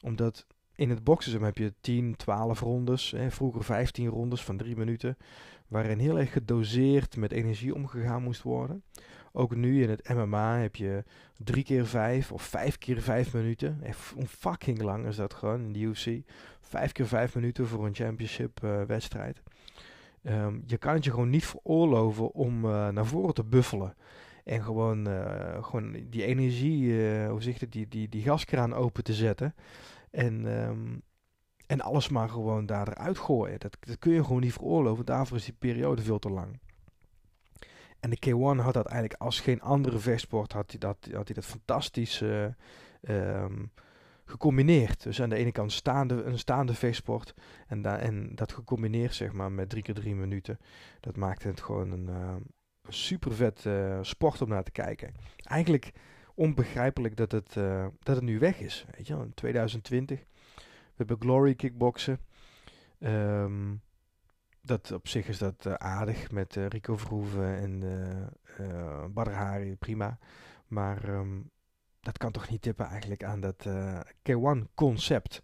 omdat 0.00 0.46
in 0.82 0.90
het 0.90 1.04
boksen 1.04 1.42
heb 1.42 1.58
je 1.58 1.72
10, 1.80 2.16
12 2.16 2.60
rondes, 2.60 3.10
hè, 3.10 3.30
vroeger 3.30 3.64
15 3.64 4.08
rondes 4.08 4.44
van 4.44 4.56
3 4.56 4.76
minuten, 4.76 5.16
waarin 5.68 5.98
heel 5.98 6.18
erg 6.18 6.32
gedoseerd 6.32 7.16
met 7.16 7.32
energie 7.32 7.74
omgegaan 7.74 8.22
moest 8.22 8.42
worden. 8.42 8.82
Ook 9.32 9.54
nu 9.54 9.82
in 9.82 9.90
het 9.90 10.08
MMA 10.08 10.58
heb 10.58 10.76
je 10.76 11.04
3 11.36 11.64
keer 11.64 11.86
5 11.86 12.32
of 12.32 12.42
5 12.42 12.78
keer 12.78 13.02
5 13.02 13.34
minuten. 13.34 13.78
Echt 13.82 13.98
fucking 14.26 14.82
lang 14.82 15.06
is 15.06 15.16
dat 15.16 15.34
gewoon 15.34 15.60
in 15.60 15.72
de 15.72 15.78
UFC. 15.78 16.20
5 16.60 16.92
keer 16.92 17.06
5 17.06 17.34
minuten 17.34 17.66
voor 17.66 17.86
een 17.86 17.94
championship 17.94 18.60
uh, 18.64 18.82
wedstrijd. 18.82 19.42
Um, 20.22 20.62
je 20.66 20.76
kan 20.76 20.94
het 20.94 21.04
je 21.04 21.10
gewoon 21.10 21.30
niet 21.30 21.46
veroorloven 21.46 22.32
om 22.34 22.64
uh, 22.64 22.88
naar 22.88 23.06
voren 23.06 23.34
te 23.34 23.44
buffelen. 23.44 23.94
En 24.44 24.62
gewoon, 24.62 25.08
uh, 25.08 25.64
gewoon 25.64 25.96
die 26.10 26.24
energie, 26.24 26.94
hoe 27.26 27.42
zeg 27.42 27.60
je 27.60 27.68
die, 27.68 27.88
die, 27.88 28.08
die 28.08 28.22
gaskraan 28.22 28.74
open 28.74 29.04
te 29.04 29.14
zetten. 29.14 29.54
En, 30.12 30.44
um, 30.44 31.02
en 31.66 31.80
alles 31.80 32.08
maar 32.08 32.28
gewoon 32.28 32.66
daar 32.66 32.88
eruit 32.88 33.18
gooien. 33.18 33.60
Dat, 33.60 33.76
dat 33.80 33.98
kun 33.98 34.12
je 34.12 34.24
gewoon 34.24 34.40
niet 34.40 34.52
veroorloven. 34.52 35.04
Daarvoor 35.04 35.36
is 35.36 35.44
die 35.44 35.54
periode 35.58 36.02
veel 36.02 36.18
te 36.18 36.30
lang. 36.30 36.60
En 38.00 38.10
de 38.10 38.18
K1 38.26 38.62
had 38.62 38.74
dat 38.74 38.86
eigenlijk 38.86 39.20
als 39.20 39.40
geen 39.40 39.60
andere 39.60 39.98
vechtsport, 39.98 40.52
had 40.52 40.70
hij 40.70 40.78
dat, 40.78 40.96
had 41.12 41.34
dat 41.34 41.44
fantastisch 41.44 42.22
uh, 42.22 42.44
um, 43.08 43.70
gecombineerd. 44.24 45.02
Dus 45.02 45.22
aan 45.22 45.28
de 45.28 45.36
ene 45.36 45.52
kant 45.52 45.72
staande, 45.72 46.22
een 46.22 46.38
staande 46.38 46.74
vechtsport 46.74 47.34
en, 47.66 47.82
da 47.82 47.98
en 47.98 48.34
dat 48.34 48.52
gecombineerd 48.52 49.14
zeg 49.14 49.32
maar 49.32 49.52
met 49.52 49.68
drie 49.68 49.82
keer 49.82 49.94
drie 49.94 50.14
minuten. 50.14 50.58
Dat 51.00 51.16
maakte 51.16 51.48
het 51.48 51.60
gewoon 51.60 51.90
een, 51.90 52.08
uh, 52.08 52.34
een 52.82 52.92
super 52.92 53.34
vet 53.34 53.64
uh, 53.64 53.98
sport 54.02 54.42
om 54.42 54.48
naar 54.48 54.64
te 54.64 54.70
kijken. 54.70 55.14
Eigenlijk 55.36 55.92
onbegrijpelijk 56.34 57.16
dat 57.16 57.32
het, 57.32 57.54
uh, 57.56 57.86
dat 57.98 58.16
het 58.16 58.24
nu 58.24 58.38
weg 58.38 58.60
is. 58.60 58.86
Weet 58.96 59.06
je, 59.06 59.14
in 59.14 59.34
2020. 59.34 60.18
We 60.58 60.94
hebben 60.96 61.20
Glory 61.20 61.54
Kickboxen. 61.54 62.18
Um, 62.98 63.80
dat 64.60 64.92
op 64.92 65.08
zich 65.08 65.28
is 65.28 65.38
dat 65.38 65.64
uh, 65.66 65.74
aardig 65.74 66.30
met 66.30 66.56
uh, 66.56 66.66
Rico 66.66 66.96
Verhoeven 66.96 67.56
en 67.56 67.82
uh, 68.60 69.04
Badr 69.10 69.30
Hari, 69.30 69.76
prima. 69.76 70.18
Maar 70.66 71.08
um, 71.08 71.50
dat 72.00 72.18
kan 72.18 72.32
toch 72.32 72.48
niet 72.48 72.62
tippen 72.62 72.86
eigenlijk 72.86 73.24
aan 73.24 73.40
dat 73.40 73.68
K1-concept. 74.30 75.42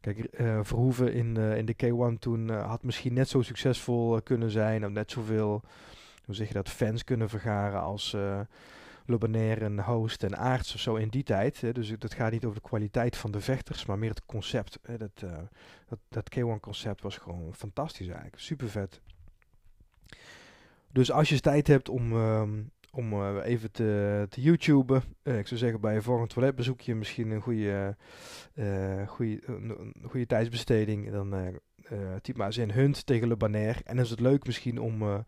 Kijk, 0.00 0.28
Verhoeven 0.62 1.12
in, 1.12 1.36
in 1.36 1.66
de 1.66 1.74
K1 1.84 2.18
toen 2.18 2.48
had 2.48 2.82
misschien 2.82 3.12
net 3.12 3.28
zo 3.28 3.42
succesvol 3.42 4.22
kunnen 4.22 4.50
zijn. 4.50 4.84
Of 4.84 4.90
net 4.90 5.10
zoveel, 5.10 5.62
hoe 6.24 6.34
zeg 6.34 6.48
je 6.48 6.54
dat, 6.54 6.68
fans 6.68 7.04
kunnen 7.04 7.28
vergaren 7.28 7.80
als 7.80 8.16
Lobaner 9.06 9.62
en 9.62 9.80
Host 9.80 10.22
en 10.22 10.36
Aarts 10.36 10.74
of 10.74 10.80
zo 10.80 10.94
in 10.94 11.08
die 11.08 11.22
tijd. 11.22 11.60
Hè. 11.60 11.72
Dus 11.72 11.92
dat 11.98 12.14
gaat 12.14 12.32
niet 12.32 12.44
over 12.44 12.60
de 12.62 12.68
kwaliteit 12.68 13.16
van 13.16 13.30
de 13.30 13.40
vechters, 13.40 13.86
maar 13.86 13.98
meer 13.98 14.10
het 14.10 14.26
concept. 14.26 14.78
Hè. 14.82 14.98
Dat, 14.98 15.22
uh, 15.24 15.38
dat, 15.88 15.98
dat 16.08 16.30
K1 16.34 16.60
concept 16.60 17.02
was 17.02 17.16
gewoon 17.16 17.54
fantastisch 17.54 18.06
eigenlijk. 18.06 18.38
Super 18.38 18.68
vet. 18.68 19.00
Dus 20.92 21.10
als 21.12 21.28
je 21.28 21.40
tijd 21.40 21.66
hebt 21.66 21.88
om, 21.88 22.12
um, 22.12 22.70
om 22.90 23.12
uh, 23.12 23.36
even 23.44 23.70
te, 23.70 24.26
te 24.28 24.40
YouTuben. 24.40 25.02
Uh, 25.22 25.38
ik 25.38 25.46
zou 25.46 25.60
zeggen 25.60 25.80
bij 25.80 25.94
je 25.94 26.02
volgende 26.02 26.32
toiletbezoekje 26.32 26.94
misschien 26.94 27.30
een 27.30 27.40
goede, 27.40 27.96
goede, 29.06 29.40
een 29.46 29.94
goede 30.02 30.26
tijdsbesteding. 30.26 31.10
Dan 31.10 31.60
uh, 31.92 32.34
maar 32.36 32.58
in 32.58 32.70
Hunt 32.70 33.06
tegen 33.06 33.28
Le 33.28 33.36
Banner. 33.36 33.80
En 33.84 33.96
dan 33.96 34.04
is 34.04 34.10
het 34.10 34.20
leuk 34.20 34.46
misschien 34.46 34.78
om, 34.78 35.02
uh, 35.02 35.18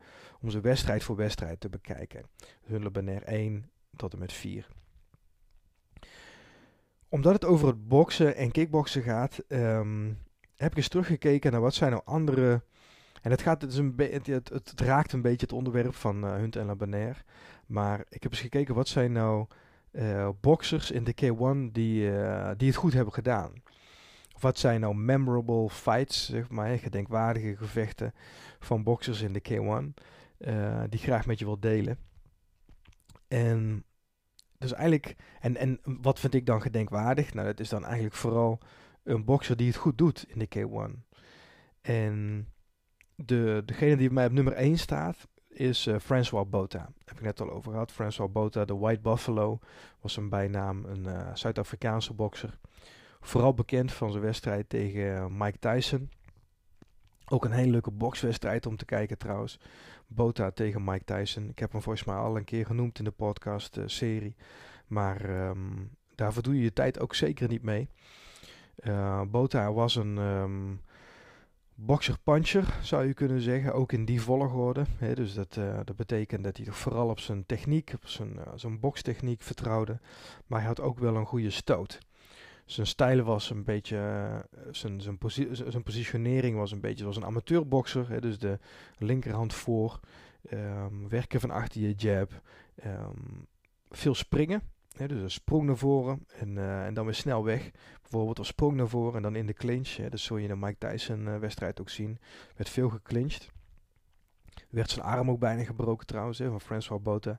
om 0.41 0.51
ze 0.51 0.61
wedstrijd 0.61 1.05
voor 1.05 1.17
wedstrijd 1.17 1.61
te 1.61 1.69
bekijken. 1.69 2.25
Hun 2.63 2.83
Le 2.83 2.91
Banner 2.91 3.23
1 3.23 3.71
tot 3.97 4.13
en 4.13 4.19
met 4.19 4.33
4. 4.33 4.69
Omdat 7.09 7.33
het 7.33 7.45
over 7.45 7.67
het 7.67 7.89
boksen 7.89 8.37
en 8.37 8.51
kickboksen 8.51 9.03
gaat, 9.03 9.45
um, 9.49 10.19
heb 10.57 10.71
ik 10.71 10.77
eens 10.77 10.89
teruggekeken 10.89 11.53
naar 11.53 11.61
wat 11.61 11.75
zijn 11.75 11.91
nou 11.91 12.03
andere... 12.05 12.63
En 13.23 13.31
het, 13.31 13.43
gaat, 13.43 13.63
het, 13.63 13.77
een 13.77 13.95
het, 14.25 14.73
raakt 14.77 15.13
een 15.13 15.23
beetje 15.23 15.47
het 15.47 15.53
onderwerp 15.53 15.95
van 15.95 16.25
uh, 16.25 16.35
Hunt 16.35 16.57
en 16.57 16.67
Le 16.67 16.75
Banner. 16.75 17.25
Maar 17.67 18.05
ik 18.09 18.23
heb 18.23 18.33
eens 18.33 18.41
gekeken 18.41 18.75
wat 18.75 18.89
zijn 18.89 19.13
nou 19.13 19.47
boxers 20.41 20.91
in 20.91 21.05
de 21.05 21.15
K1 21.15 21.73
die, 21.73 22.11
die 22.57 22.69
het 22.69 22.77
goed 22.77 22.93
hebben 22.93 23.15
gedaan 23.15 23.53
wat 24.43 24.59
zijn 24.59 24.81
nou 24.81 24.95
memorable 24.95 25.71
fights, 25.71 26.27
zeg 26.27 26.51
maar, 26.51 26.79
gedenkwaardige 26.79 27.57
gevechten 27.57 28.15
van 28.59 28.83
boxers 28.83 29.21
in 29.21 29.33
de 29.33 29.43
K1, 29.49 30.05
uh, 30.39 30.83
die 30.89 31.01
graag 31.01 31.27
met 31.27 31.39
je 31.39 31.45
wil 31.45 31.61
delen. 31.61 31.99
En 33.29 33.85
dus 34.59 34.73
eigenlijk, 34.73 35.17
en, 35.41 35.57
en 35.57 35.81
wat 35.85 36.19
vind 36.19 36.35
ik 36.35 36.47
dan 36.47 36.63
gedenkwaardig? 36.63 37.35
Nou, 37.35 37.47
dat 37.47 37.61
is 37.61 37.69
dan 37.69 37.85
eigenlijk 37.85 38.15
vooral 38.15 38.59
een 39.03 39.25
bokser 39.25 39.57
die 39.57 39.67
het 39.67 39.77
goed 39.77 39.99
doet 39.99 40.25
in 40.29 40.39
de 40.39 40.49
K1. 40.57 41.09
En 41.81 42.47
de, 43.15 43.63
degene 43.65 43.97
die 43.97 44.07
bij 44.07 44.15
mij 44.15 44.27
op 44.27 44.33
nummer 44.33 44.53
1 44.53 44.79
staat, 44.79 45.29
is 45.49 45.87
uh, 45.87 45.99
François 45.99 46.49
Bota. 46.49 46.79
Daar 46.79 46.93
heb 47.05 47.17
ik 47.17 47.23
net 47.23 47.41
al 47.41 47.51
over 47.51 47.73
gehad. 47.73 47.93
François 47.93 48.33
Bota, 48.33 48.65
de 48.65 48.77
White 48.77 49.01
Buffalo, 49.01 49.59
was 50.01 50.17
een 50.17 50.29
bijnaam, 50.29 50.85
een 50.85 51.05
uh, 51.05 51.35
Zuid-Afrikaanse 51.35 52.15
bokser. 52.15 52.59
Vooral 53.25 53.55
bekend 53.55 53.93
van 53.93 54.11
zijn 54.11 54.23
wedstrijd 54.23 54.69
tegen 54.69 55.37
Mike 55.37 55.59
Tyson. 55.59 56.11
Ook 57.29 57.45
een 57.45 57.53
hele 57.53 57.71
leuke 57.71 57.91
bokswedstrijd 57.91 58.67
om 58.67 58.77
te 58.77 58.85
kijken 58.85 59.19
trouwens. 59.19 59.59
Bota 60.07 60.51
tegen 60.51 60.85
Mike 60.85 61.05
Tyson. 61.05 61.49
Ik 61.49 61.59
heb 61.59 61.73
hem 61.73 61.83
volgens 61.83 62.05
mij 62.05 62.17
al 62.17 62.37
een 62.37 62.45
keer 62.45 62.67
genoemd 62.67 62.99
in 62.99 63.05
de 63.05 63.11
podcast-serie. 63.11 64.37
maar 64.87 65.49
um, 65.49 65.91
daar 66.15 66.33
verdoe 66.33 66.57
je 66.57 66.63
je 66.63 66.73
tijd 66.73 67.01
ook 67.01 67.15
zeker 67.15 67.49
niet 67.49 67.63
mee. 67.63 67.89
Uh, 68.77 69.23
Bota 69.23 69.73
was 69.73 69.97
een 69.97 70.17
um, 70.19 70.81
boxer-puncher, 71.75 72.79
zou 72.83 73.07
je 73.07 73.15
kunnen 73.15 73.41
zeggen. 73.41 73.75
Ook 73.75 73.93
in 73.93 74.05
die 74.05 74.23
volgorde. 74.23 74.85
Dus 75.15 75.35
dat, 75.35 75.57
uh, 75.57 75.81
dat 75.85 75.97
betekent 75.97 76.45
dat 76.45 76.57
hij 76.57 76.67
toch 76.67 76.77
vooral 76.77 77.09
op 77.09 77.19
zijn 77.19 77.47
techniek, 77.47 77.93
op 77.95 78.07
zijn, 78.07 78.39
zijn 78.55 78.81
bokstechniek 78.81 79.43
vertrouwde. 79.43 80.01
Maar 80.47 80.59
hij 80.59 80.69
had 80.69 80.81
ook 80.81 80.99
wel 80.99 81.17
een 81.17 81.27
goede 81.27 81.51
stoot. 81.51 82.01
Zijn 82.65 82.87
stijl 82.87 83.23
was 83.23 83.51
een 83.51 83.65
beetje, 83.65 83.99
zijn, 84.71 85.01
zijn, 85.01 85.19
posi 85.19 85.49
zijn 85.53 85.83
positionering 85.83 86.57
was 86.57 86.73
een 86.73 86.81
beetje 86.81 87.01
zoals 87.03 87.17
een 87.17 87.25
amateurbokser. 87.25 88.09
Hè, 88.09 88.21
dus 88.21 88.39
de 88.39 88.59
linkerhand 88.99 89.55
voor, 89.55 90.01
um, 90.53 91.09
werken 91.09 91.41
van 91.41 91.51
achter 91.51 91.81
je 91.81 91.93
jab, 91.93 92.43
um, 92.85 93.47
veel 93.91 94.15
springen 94.15 94.63
dus 94.97 95.23
een 95.23 95.31
sprong 95.31 95.67
naar 95.67 95.77
voren 95.77 96.27
en, 96.39 96.57
uh, 96.57 96.87
en 96.87 96.95
dan 96.95 97.05
weer 97.05 97.15
snel 97.15 97.45
weg. 97.45 97.71
Bijvoorbeeld 98.01 98.39
een 98.39 98.45
sprong 98.45 98.77
naar 98.77 98.89
voren 98.89 99.17
en 99.17 99.23
dan 99.23 99.37
in 99.37 99.47
de 99.47 99.53
clinch. 99.53 99.89
Dat 99.89 100.21
zul 100.21 100.37
je 100.37 100.43
in 100.43 100.49
de 100.49 100.67
Mike 100.67 100.89
Tyson 100.89 101.27
uh, 101.27 101.39
wedstrijd 101.39 101.81
ook 101.81 101.89
zien. 101.89 102.19
Werd 102.57 102.69
veel 102.69 102.89
geclinched. 102.89 103.51
Werd 104.69 104.91
zijn 104.91 105.07
arm 105.07 105.31
ook 105.31 105.39
bijna 105.39 105.65
gebroken 105.65 106.07
trouwens, 106.07 106.39
van 106.39 106.61
François 106.61 107.03
Bota. 107.03 107.39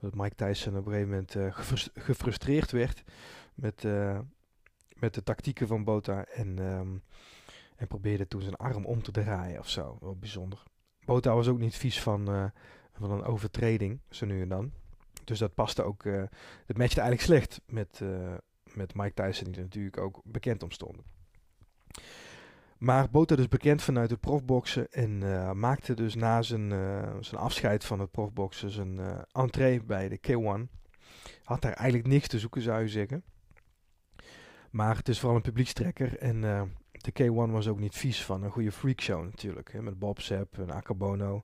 Dat 0.00 0.14
Mike 0.14 0.34
Tyson 0.34 0.76
op 0.76 0.86
een 0.86 0.92
gegeven 0.92 1.10
moment 1.10 1.54
gefrustreerd 1.94 2.70
werd 2.70 3.02
met, 3.54 3.86
met 5.02 5.14
de 5.14 5.22
tactieken 5.22 5.66
van 5.66 5.84
Bota. 5.84 6.24
En, 6.24 6.58
um, 6.58 7.02
en 7.76 7.86
probeerde 7.86 8.26
toen 8.28 8.42
zijn 8.42 8.56
arm 8.56 8.84
om 8.84 9.02
te 9.02 9.10
draaien 9.10 9.58
of 9.58 9.68
zo. 9.68 9.96
Wel 10.00 10.16
bijzonder. 10.16 10.62
Bota 11.04 11.34
was 11.34 11.48
ook 11.48 11.58
niet 11.58 11.76
vies 11.76 12.00
van, 12.00 12.52
van 12.92 13.10
een 13.10 13.24
overtreding, 13.24 14.00
zo 14.08 14.26
nu 14.26 14.40
en 14.40 14.48
dan. 14.48 14.72
Dus 15.24 15.38
dat 15.38 15.54
paste 15.54 15.82
ook. 15.82 16.04
Uh, 16.04 16.22
het 16.66 16.78
matchte 16.78 17.00
eigenlijk 17.00 17.20
slecht 17.20 17.60
met, 17.66 18.00
uh, 18.02 18.34
met 18.74 18.94
Mike 18.94 19.14
Tyson, 19.14 19.44
die 19.44 19.56
er 19.56 19.62
natuurlijk 19.62 19.98
ook 19.98 20.20
bekend 20.24 20.62
om 20.62 20.70
stonden. 20.70 21.04
Maar 22.78 23.10
Bota 23.10 23.36
dus 23.36 23.48
bekend 23.48 23.82
vanuit 23.82 24.10
het 24.10 24.20
profboksen 24.20 24.90
en 24.90 25.18
maakte 25.58 25.94
dus 25.94 26.14
na 26.14 26.42
zijn, 26.42 26.68
zijn 27.24 27.40
afscheid 27.40 27.84
van 27.84 28.00
het 28.00 28.10
profboksen 28.10 28.70
zijn 28.70 29.00
entree 29.32 29.84
bij 29.84 30.08
de 30.08 30.18
K1. 30.18 30.80
Had 31.44 31.62
daar 31.62 31.72
eigenlijk 31.72 32.08
niks 32.08 32.28
te 32.28 32.38
zoeken, 32.38 32.62
zou 32.62 32.82
je 32.82 32.88
zeggen. 32.88 33.24
Maar 34.72 34.96
het 34.96 35.08
is 35.08 35.18
vooral 35.18 35.36
een 35.36 35.42
publiekstrekker 35.42 36.18
en 36.18 36.40
de 36.92 37.12
K1 37.22 37.50
was 37.50 37.68
ook 37.68 37.78
niet 37.78 37.96
vies 37.96 38.24
van 38.24 38.42
een 38.42 38.50
goede 38.50 38.72
freakshow 38.72 39.24
natuurlijk. 39.24 39.72
Hè, 39.72 39.82
met 39.82 39.98
Bob 39.98 40.20
Sepp 40.20 40.58
en 40.58 40.72
Akabono. 40.72 41.42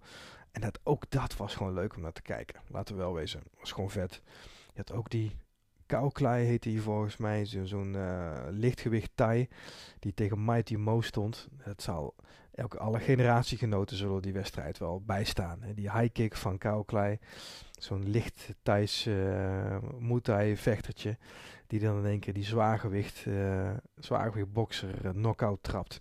En 0.52 0.60
dat, 0.60 0.80
ook 0.82 1.10
dat 1.10 1.36
was 1.36 1.54
gewoon 1.54 1.72
leuk 1.72 1.96
om 1.96 2.02
naar 2.02 2.12
te 2.12 2.22
kijken. 2.22 2.60
Laten 2.68 2.94
we 2.94 3.00
wel 3.00 3.14
wezen. 3.14 3.42
was 3.58 3.72
gewoon 3.72 3.90
vet. 3.90 4.22
Je 4.74 4.84
had 4.86 4.92
ook 4.92 5.10
die 5.10 5.36
Kauklei 5.86 6.44
heette 6.44 6.70
hij 6.70 6.78
volgens 6.78 7.16
mij. 7.16 7.44
Zo'n 7.44 7.94
uh, 7.94 8.32
lichtgewicht 8.50 9.10
Thai. 9.14 9.48
Die 9.98 10.14
tegen 10.14 10.44
Mighty 10.44 10.74
Mo 10.74 11.00
stond. 11.00 11.48
Het 11.56 11.82
zal 11.82 12.14
elke, 12.58 12.78
alle 12.78 13.00
generatiegenoten 13.00 13.96
zullen 13.96 14.22
die 14.22 14.32
wedstrijd 14.32 14.78
wel 14.78 15.02
bijstaan. 15.06 15.62
Hè. 15.62 15.74
Die 15.74 15.90
high 15.90 16.12
kick 16.12 16.36
van 16.36 16.58
Kauklei. 16.58 17.18
Zo'n 17.70 18.10
licht 18.10 18.54
Thais 18.62 19.06
uh, 19.06 20.54
vechtertje. 20.54 21.18
Die 21.66 21.80
dan 21.80 21.98
in 21.98 22.04
één 22.04 22.20
keer 22.20 22.34
die 22.34 22.44
zwaargewicht, 22.44 23.24
uh, 23.28 23.70
zwaargewicht 23.96 24.52
bokser 24.52 25.04
uh, 25.04 25.10
knockout 25.10 25.62
trapt. 25.62 26.00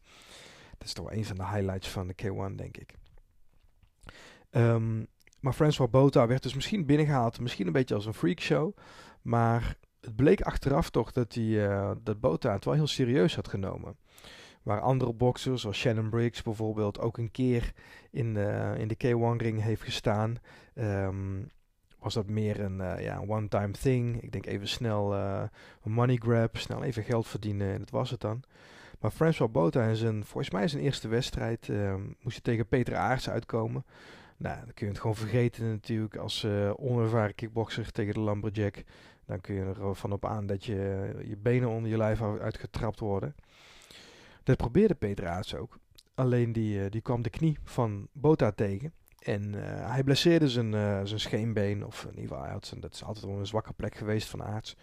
Dat 0.77 0.87
is 0.87 0.93
toch 0.93 1.09
wel 1.09 1.17
een 1.17 1.25
van 1.25 1.35
de 1.35 1.47
highlights 1.47 1.89
van 1.89 2.07
de 2.07 2.15
K1 2.23 2.55
denk 2.55 2.77
ik. 2.77 2.93
Um, 4.51 5.07
maar 5.39 5.53
François 5.53 5.89
Bota 5.89 6.27
werd 6.27 6.43
dus 6.43 6.53
misschien 6.53 6.85
binnengehaald, 6.85 7.39
misschien 7.39 7.67
een 7.67 7.73
beetje 7.73 7.95
als 7.95 8.05
een 8.05 8.13
freakshow. 8.13 8.77
Maar 9.21 9.77
het 10.01 10.15
bleek 10.15 10.41
achteraf 10.41 10.89
toch 10.89 11.11
dat, 11.11 11.33
hij, 11.33 11.43
uh, 11.43 11.91
dat 12.03 12.19
Bota 12.19 12.53
het 12.53 12.65
wel 12.65 12.73
heel 12.73 12.87
serieus 12.87 13.35
had 13.35 13.47
genomen. 13.47 13.97
Waar 14.67 14.81
andere 14.81 15.13
boxers, 15.13 15.61
zoals 15.61 15.77
Shannon 15.77 16.09
Briggs 16.09 16.41
bijvoorbeeld, 16.41 16.99
ook 16.99 17.17
een 17.17 17.31
keer 17.31 17.73
in, 18.11 18.35
uh, 18.35 18.77
in 18.77 18.87
de 18.87 18.95
K1-ring 18.95 19.61
heeft 19.61 19.83
gestaan. 19.83 20.37
Um, 20.75 21.49
was 21.99 22.13
dat 22.13 22.27
meer 22.27 22.59
een 22.59 22.79
uh, 22.79 23.01
ja, 23.01 23.23
one-time 23.27 23.71
thing. 23.71 24.21
Ik 24.21 24.31
denk 24.31 24.45
even 24.45 24.67
snel 24.67 25.15
een 25.15 25.91
money 25.91 26.15
grab, 26.15 26.57
snel 26.57 26.83
even 26.83 27.03
geld 27.03 27.27
verdienen 27.27 27.73
en 27.73 27.79
dat 27.79 27.89
was 27.89 28.09
het 28.09 28.21
dan. 28.21 28.43
Maar 28.99 29.11
François 29.11 29.51
Bota 29.51 29.83
in 29.83 29.95
zijn, 29.95 30.25
volgens 30.25 30.53
mij 30.53 30.67
zijn 30.67 30.83
eerste 30.83 31.07
wedstrijd, 31.07 31.69
moest 32.21 32.35
hij 32.35 32.41
tegen 32.41 32.67
Peter 32.67 32.95
Aarts 32.95 33.29
uitkomen. 33.29 33.85
Nou, 34.37 34.57
dan 34.57 34.73
kun 34.73 34.85
je 34.85 34.91
het 34.91 35.01
gewoon 35.01 35.15
vergeten 35.15 35.69
natuurlijk 35.69 36.15
als 36.15 36.47
onervaren 36.75 37.35
kickboxer 37.35 37.91
tegen 37.91 38.13
de 38.13 38.21
lumberjack. 38.21 38.83
Dan 39.25 39.41
kun 39.41 39.55
je 39.55 39.61
er 39.61 39.95
van 39.95 40.11
op 40.11 40.25
aan 40.25 40.45
dat 40.45 40.65
je, 40.65 41.09
je 41.23 41.37
benen 41.37 41.69
onder 41.69 41.89
je 41.89 41.97
lijf 41.97 42.21
uitgetrapt 42.21 42.99
worden. 42.99 43.35
Dat 44.47 44.57
probeerde 44.57 44.95
Peter 44.95 45.27
Aarts 45.27 45.55
ook. 45.55 45.79
Alleen 46.13 46.53
die, 46.53 46.79
uh, 46.79 46.85
die 46.89 47.01
kwam 47.01 47.21
de 47.21 47.29
knie 47.29 47.57
van 47.63 48.07
Bota 48.11 48.51
tegen. 48.51 48.93
En 49.19 49.53
uh, 49.53 49.61
hij 49.91 50.03
blesseerde 50.03 50.49
zijn, 50.49 50.71
zijn 51.07 51.19
scheenbeen. 51.19 51.85
Of 51.85 52.03
in 52.03 52.19
ieder 52.19 52.37
geval, 52.37 52.59
dat 52.79 52.93
is 52.93 53.03
altijd 53.03 53.25
wel 53.25 53.39
een 53.39 53.47
zwakke 53.47 53.73
plek 53.73 53.95
geweest 53.95 54.29
van 54.29 54.43
Aarts. 54.43 54.75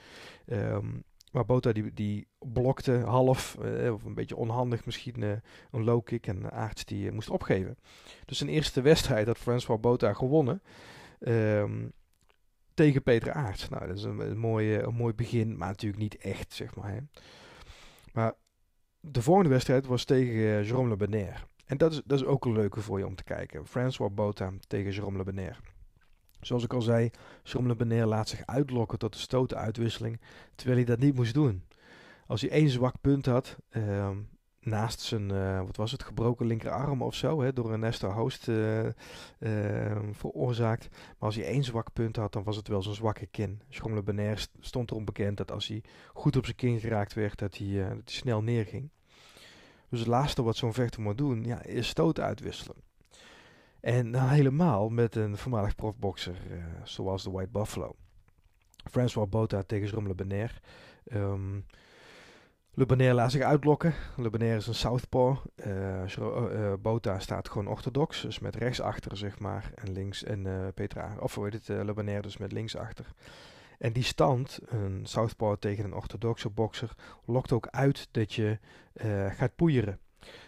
Um, 0.46 1.04
maar 1.32 1.44
Bota 1.44 1.72
die, 1.72 1.92
die 1.92 2.26
blokte 2.38 2.92
half, 2.92 3.56
of 3.92 4.04
een 4.04 4.14
beetje 4.14 4.36
onhandig 4.36 4.84
misschien, 4.84 5.22
een 5.70 5.84
low 5.84 6.04
kick. 6.04 6.26
En 6.26 6.50
Aarts 6.50 6.84
die 6.84 7.12
moest 7.12 7.30
opgeven. 7.30 7.78
Dus 8.24 8.38
zijn 8.38 8.50
eerste 8.50 8.80
wedstrijd 8.80 9.26
had 9.26 9.38
François 9.38 9.80
Bota 9.80 10.12
gewonnen. 10.12 10.62
Um, 11.20 11.92
tegen 12.74 13.02
Peter 13.02 13.32
Aarts. 13.32 13.68
Nou, 13.68 13.86
dat 13.86 13.96
is 13.96 14.04
een, 14.04 14.18
een, 14.18 14.38
mooi, 14.38 14.78
een 14.78 14.94
mooi 14.94 15.14
begin, 15.14 15.56
maar 15.56 15.68
natuurlijk 15.68 16.02
niet 16.02 16.16
echt, 16.16 16.52
zeg 16.52 16.74
maar. 16.74 16.90
Hè. 16.90 16.98
Maar 18.12 18.34
de 19.10 19.22
volgende 19.22 19.50
wedstrijd 19.50 19.86
was 19.86 20.04
tegen 20.04 20.64
Jérôme 20.66 20.88
Le 20.88 20.96
Benaire. 20.96 21.38
En 21.64 21.76
dat 21.76 21.92
is, 21.92 22.02
dat 22.04 22.20
is 22.20 22.26
ook 22.26 22.44
een 22.44 22.52
leuke 22.52 22.80
voor 22.80 22.98
je 22.98 23.06
om 23.06 23.14
te 23.14 23.24
kijken. 23.24 23.66
François 23.66 24.14
Bota 24.14 24.52
tegen 24.66 24.92
Jérôme 24.92 25.16
Le 25.16 25.24
Benaire. 25.24 25.56
Zoals 26.44 26.64
ik 26.64 26.72
al 26.72 26.82
zei, 26.82 27.10
Sommelen 27.42 27.76
Beneer 27.76 28.06
laat 28.06 28.28
zich 28.28 28.46
uitlokken 28.46 28.98
tot 28.98 29.12
de 29.12 29.18
stotenuitwisseling, 29.18 30.20
terwijl 30.54 30.76
hij 30.76 30.86
dat 30.86 30.98
niet 30.98 31.14
moest 31.14 31.34
doen. 31.34 31.64
Als 32.26 32.40
hij 32.40 32.50
één 32.50 32.68
zwak 32.68 32.94
punt 33.00 33.26
had, 33.26 33.56
uh, 33.70 34.10
naast 34.60 35.00
zijn, 35.00 35.32
uh, 35.32 35.60
wat 35.60 35.76
was 35.76 35.92
het, 35.92 36.02
gebroken 36.02 36.46
linkerarm 36.46 37.02
of 37.02 37.14
zo, 37.14 37.42
hè, 37.42 37.52
door 37.52 37.72
een 37.72 37.80
Nestor 37.80 38.12
Host 38.12 38.48
uh, 38.48 38.90
veroorzaakt. 40.12 40.88
Maar 40.90 41.14
als 41.18 41.36
hij 41.36 41.44
één 41.44 41.64
zwak 41.64 41.92
punt 41.92 42.16
had, 42.16 42.32
dan 42.32 42.42
was 42.42 42.56
het 42.56 42.68
wel 42.68 42.82
zijn 42.82 42.94
zwakke 42.94 43.26
kin. 43.26 43.62
Schommele 43.68 44.02
Benair 44.02 44.46
stond 44.60 44.90
erom 44.90 45.04
bekend 45.04 45.36
dat 45.36 45.50
als 45.50 45.68
hij 45.68 45.82
goed 46.12 46.36
op 46.36 46.44
zijn 46.44 46.56
kin 46.56 46.80
geraakt 46.80 47.14
werd, 47.14 47.38
dat 47.38 47.56
hij, 47.56 47.78
dat 47.78 47.88
hij 47.88 48.00
snel 48.04 48.42
neerging. 48.42 48.90
Dus 49.88 49.98
het 49.98 50.08
laatste 50.08 50.42
wat 50.42 50.56
zo'n 50.56 50.72
vechter 50.72 51.00
moet 51.00 51.18
doen, 51.18 51.44
ja, 51.44 51.62
is 51.62 51.88
stoten 51.88 52.24
uitwisselen. 52.24 52.76
En 53.80 54.10
nou 54.10 54.28
helemaal 54.28 54.88
met 54.88 55.16
een 55.16 55.36
voormalig 55.36 55.74
profboxer 55.74 56.36
uh, 56.50 56.64
zoals 56.82 57.22
de 57.22 57.30
White 57.30 57.50
Buffalo. 57.50 57.94
François 58.90 59.28
Bota 59.28 59.62
tegen 59.62 59.86
Jerome 59.86 60.08
Le 60.08 60.14
Benaire. 60.14 60.54
Um, 61.12 61.66
Le 62.76 62.86
Benaire 62.86 63.14
laat 63.14 63.30
zich 63.30 63.42
uitlokken. 63.42 63.94
Le 64.16 64.56
is 64.56 64.66
een 64.66 64.74
southpaw. 64.74 65.36
Uh, 65.66 66.16
uh, 66.18 66.72
Bota 66.80 67.18
staat 67.18 67.48
gewoon 67.48 67.66
orthodox, 67.66 68.22
dus 68.22 68.38
met 68.38 68.56
rechts 68.56 68.80
achter 68.80 69.16
zeg 69.16 69.38
maar. 69.38 69.70
En 69.74 69.92
links, 69.92 70.24
en 70.24 70.72
Petra, 70.74 71.16
of 71.20 71.34
hoe 71.34 71.44
heet 71.44 71.66
het, 71.66 71.84
Le 71.84 71.92
Benaire 71.92 72.22
dus 72.22 72.36
met 72.36 72.52
links 72.52 72.76
achter. 72.76 73.06
En 73.78 73.92
die 73.92 74.02
stand, 74.02 74.58
een 74.66 75.06
southpaw 75.06 75.56
tegen 75.58 75.84
een 75.84 75.94
orthodoxe 75.94 76.50
bokser, 76.50 76.94
lokt 77.24 77.52
ook 77.52 77.68
uit 77.68 78.08
dat 78.10 78.32
je 78.32 78.58
gaat 79.28 79.56
poeieren. 79.56 79.98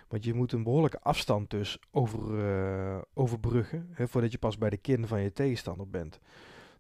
Want 0.08 0.24
je 0.24 0.34
moet 0.34 0.52
een 0.52 0.62
behoorlijke 0.62 1.00
afstand 1.00 1.50
dus 1.50 1.78
over, 1.90 2.20
uh, 2.38 2.98
overbruggen, 3.14 3.88
hè, 3.92 4.08
voordat 4.08 4.32
je 4.32 4.38
pas 4.38 4.58
bij 4.58 4.70
de 4.70 4.76
kin 4.76 5.06
van 5.06 5.20
je 5.20 5.32
tegenstander 5.32 5.88
bent. 5.88 6.20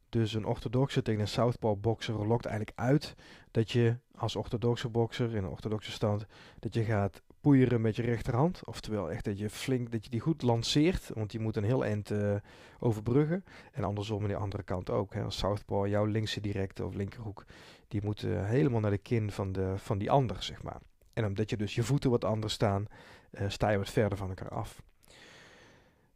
Dus 0.08 0.34
een 0.34 0.46
orthodoxe 0.46 1.02
tegen 1.02 1.20
een 1.20 1.28
southpaw 1.28 1.80
bokser 1.80 2.26
lokt 2.26 2.44
eigenlijk 2.44 2.78
uit 2.78 3.14
dat 3.50 3.70
je 3.70 3.96
als 4.14 4.36
orthodoxe 4.36 4.88
bokser 4.88 5.30
in 5.30 5.44
een 5.44 5.50
orthodoxe 5.50 5.90
stand, 5.90 6.26
dat 6.58 6.74
je 6.74 6.82
gaat 6.82 7.22
poeieren 7.46 7.80
met 7.80 7.96
je 7.96 8.02
rechterhand. 8.02 8.64
Oftewel 8.64 9.10
echt 9.10 9.24
dat 9.24 9.38
je 9.38 9.50
flink, 9.50 9.92
dat 9.92 10.04
je 10.04 10.10
die 10.10 10.20
goed 10.20 10.42
lanceert, 10.42 11.10
want 11.14 11.30
die 11.30 11.40
moet 11.40 11.56
een 11.56 11.64
heel 11.64 11.84
eind 11.84 12.10
uh, 12.10 12.34
overbruggen. 12.78 13.44
En 13.72 13.84
andersom 13.84 14.22
aan 14.22 14.28
de 14.28 14.36
andere 14.36 14.62
kant 14.62 14.90
ook. 14.90 15.14
Hè. 15.14 15.30
Southpaw, 15.30 15.86
jouw 15.86 16.04
linkse 16.04 16.40
directe 16.40 16.84
of 16.84 16.94
linkerhoek, 16.94 17.44
die 17.88 18.04
moet 18.04 18.22
uh, 18.22 18.44
helemaal 18.44 18.80
naar 18.80 18.90
de 18.90 18.98
kin 18.98 19.30
van, 19.30 19.52
de, 19.52 19.72
van 19.76 19.98
die 19.98 20.10
ander, 20.10 20.42
zeg 20.42 20.62
maar. 20.62 20.80
En 21.12 21.24
omdat 21.24 21.50
je 21.50 21.56
dus 21.56 21.74
je 21.74 21.82
voeten 21.82 22.10
wat 22.10 22.24
anders 22.24 22.52
staan, 22.52 22.86
uh, 23.30 23.48
sta 23.48 23.70
je 23.70 23.78
wat 23.78 23.90
verder 23.90 24.18
van 24.18 24.28
elkaar 24.28 24.48
af. 24.48 24.82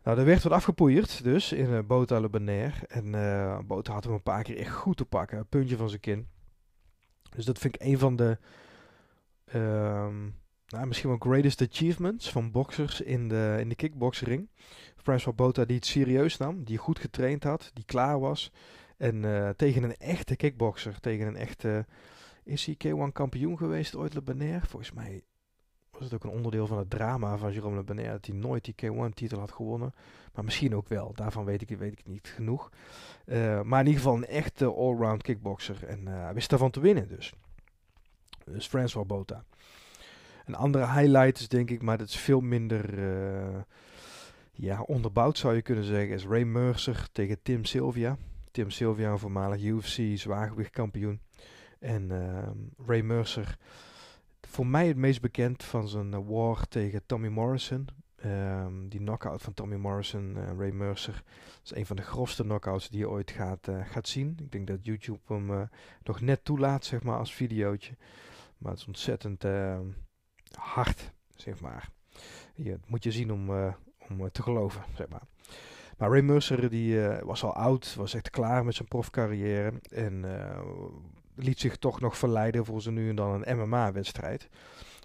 Nou, 0.03 0.19
er 0.19 0.25
werd 0.25 0.43
wat 0.43 0.53
afgepoeierd 0.53 1.25
dus 1.25 1.53
in 1.53 1.71
uh, 1.71 1.79
Bota 1.87 2.21
Le 2.21 2.29
Bonaire. 2.29 2.87
En 2.87 3.07
uh, 3.07 3.59
Bota 3.59 3.93
had 3.93 4.05
hem 4.05 4.13
een 4.13 4.23
paar 4.23 4.43
keer 4.43 4.57
echt 4.57 4.75
goed 4.75 4.97
te 4.97 5.05
pakken. 5.05 5.39
Een 5.39 5.47
puntje 5.47 5.77
van 5.77 5.89
zijn 5.89 6.01
kin. 6.01 6.29
Dus 7.37 7.45
dat 7.45 7.59
vind 7.59 7.75
ik 7.75 7.83
een 7.83 7.99
van 7.99 8.17
de... 8.17 8.39
Um, 9.55 10.39
nou, 10.71 10.87
misschien 10.87 11.09
wel 11.09 11.19
greatest 11.19 11.63
achievements 11.63 12.31
van 12.31 12.51
boxers 12.51 13.01
in 13.01 13.29
de, 13.29 13.57
in 13.61 13.69
de 13.69 13.75
kickboxering. 13.75 14.49
Francois 14.97 15.37
Bota 15.37 15.65
die 15.65 15.77
het 15.77 15.87
serieus 15.87 16.37
nam, 16.37 16.65
die 16.65 16.79
goed 16.79 16.99
getraind 16.99 17.45
had, 17.45 17.71
die 17.75 17.85
klaar 17.85 18.21
was. 18.21 18.53
En 18.97 19.23
uh, 19.23 19.49
tegen 19.49 19.83
een 19.83 19.97
echte 19.97 20.37
kickboxer, 20.37 21.01
tegen 21.01 21.27
een 21.27 21.37
echte... 21.37 21.87
Is 22.45 22.67
hij 22.67 22.77
K1 22.87 23.13
kampioen 23.13 23.57
geweest 23.57 23.97
ooit, 23.97 24.15
Le 24.15 24.23
Benaire? 24.23 24.67
Volgens 24.67 24.93
mij 24.93 25.23
was 25.91 26.03
het 26.03 26.15
ook 26.15 26.25
een 26.25 26.37
onderdeel 26.37 26.67
van 26.67 26.79
het 26.79 26.91
drama 26.91 27.37
van 27.37 27.53
Jerome 27.53 27.77
Le 27.77 27.83
Benaire 27.83 28.13
dat 28.13 28.27
hij 28.27 28.35
nooit 28.35 28.65
die 28.65 28.75
K1-titel 28.75 29.39
had 29.39 29.53
gewonnen. 29.53 29.95
Maar 30.35 30.45
misschien 30.45 30.77
ook 30.77 30.89
wel, 30.89 31.13
daarvan 31.15 31.45
weet 31.45 31.63
ik, 31.63 31.79
weet 31.79 31.93
ik 31.93 32.07
niet 32.07 32.33
genoeg. 32.35 32.71
Uh, 33.27 33.61
maar 33.63 33.81
in 33.81 33.87
ieder 33.87 34.03
geval 34.03 34.17
een 34.17 34.27
echte 34.27 34.65
allround 34.75 35.23
kickboxer. 35.23 35.85
En 35.85 36.01
uh, 36.01 36.23
hij 36.23 36.35
wist 36.35 36.51
daarvan 36.51 36.71
te 36.71 36.81
winnen 36.81 37.09
dus. 37.09 37.33
Dus 38.45 38.67
François 38.67 39.07
Bota. 39.07 39.45
Een 40.45 40.55
andere 40.55 40.87
highlight 40.87 41.39
is 41.39 41.49
denk 41.49 41.71
ik, 41.71 41.83
maar 41.83 41.99
dat 41.99 42.09
is 42.09 42.17
veel 42.17 42.41
minder 42.41 42.99
uh, 42.99 43.61
ja, 44.53 44.83
onderbouwd 44.83 45.39
zou 45.39 45.55
je 45.55 45.63
kunnen 45.63 45.85
zeggen, 45.85 46.15
is 46.15 46.27
Ray 46.27 46.45
Mercer 46.45 47.09
tegen 47.13 47.43
Tim 47.43 47.65
Sylvia. 47.65 48.17
Tim 48.51 48.71
Sylvia, 48.71 49.11
een 49.11 49.19
voormalig 49.19 49.63
UFC 49.63 50.19
zwaargewichtkampioen. 50.19 51.21
En 51.79 52.11
Ray 52.87 53.01
Mercer 53.01 53.59
voor 54.51 54.67
mij 54.67 54.87
het 54.87 54.97
meest 54.97 55.21
bekend 55.21 55.65
van 55.65 55.89
zijn 55.89 56.13
uh, 56.13 56.19
war 56.27 56.69
tegen 56.69 57.07
Tommy 57.07 57.29
Morrison. 57.29 57.89
Um, 58.25 58.89
die 58.89 59.01
knockout 59.01 59.43
van 59.43 59.55
Tommy 59.55 59.77
Morrison, 59.77 60.37
uh, 60.37 60.59
Ray 60.59 60.71
Mercer. 60.71 61.23
Is 61.65 61.75
een 61.75 61.87
van 61.87 61.97
de 61.97 62.03
grofste 62.03 62.43
knockouts 62.43 62.89
die 62.89 62.99
je 62.99 63.09
ooit 63.09 63.31
gaat, 63.31 63.69
uh, 63.69 63.87
gaat 63.87 64.09
zien. 64.09 64.37
Ik 64.41 64.53
denk 64.53 64.67
dat 64.67 64.85
YouTube 64.85 65.19
hem 65.27 65.69
nog 66.03 66.21
net 66.21 66.45
toelaat, 66.45 66.85
zeg 66.85 67.03
maar, 67.03 67.19
als 67.19 67.35
videootje. 67.35 67.97
Maar 68.59 68.71
het 68.71 68.81
is 68.81 68.87
ontzettend 68.87 69.45
ehm, 69.45 69.87
hard, 70.59 71.13
zeg 71.37 71.61
maar. 71.61 71.89
Je, 72.55 72.79
moet 72.87 73.05
je 73.05 73.13
zien 73.13 73.33
om, 73.33 73.51
om 74.09 74.31
te 74.33 74.43
geloven, 74.43 74.83
zeg 74.95 75.09
maar. 75.09 75.23
Maar 75.99 76.11
Ray 76.11 76.21
Mercer 76.21 76.71
die, 76.71 77.01
was 77.23 77.45
al 77.45 77.55
oud, 77.55 77.95
was 77.95 78.15
echt 78.15 78.31
klaar 78.31 78.65
met 78.65 78.75
zijn 78.75 78.89
profcarrière. 78.89 79.73
En 79.91 80.25
liet 81.35 81.61
zich 81.61 81.77
toch 81.77 82.01
nog 82.01 82.17
verleiden 82.17 82.65
voor 82.65 82.83
ze 82.83 82.91
nu 82.91 83.09
en 83.09 83.17
dan 83.17 83.45
een 83.45 83.59
MMA-wedstrijd. 83.59 84.49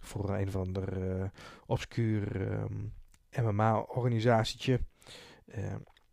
Voor 0.01 0.29
een 0.29 0.51
van 0.51 0.73
de 0.73 1.29
obscuur 1.65 2.49
MMA-organisatietje. 3.41 4.79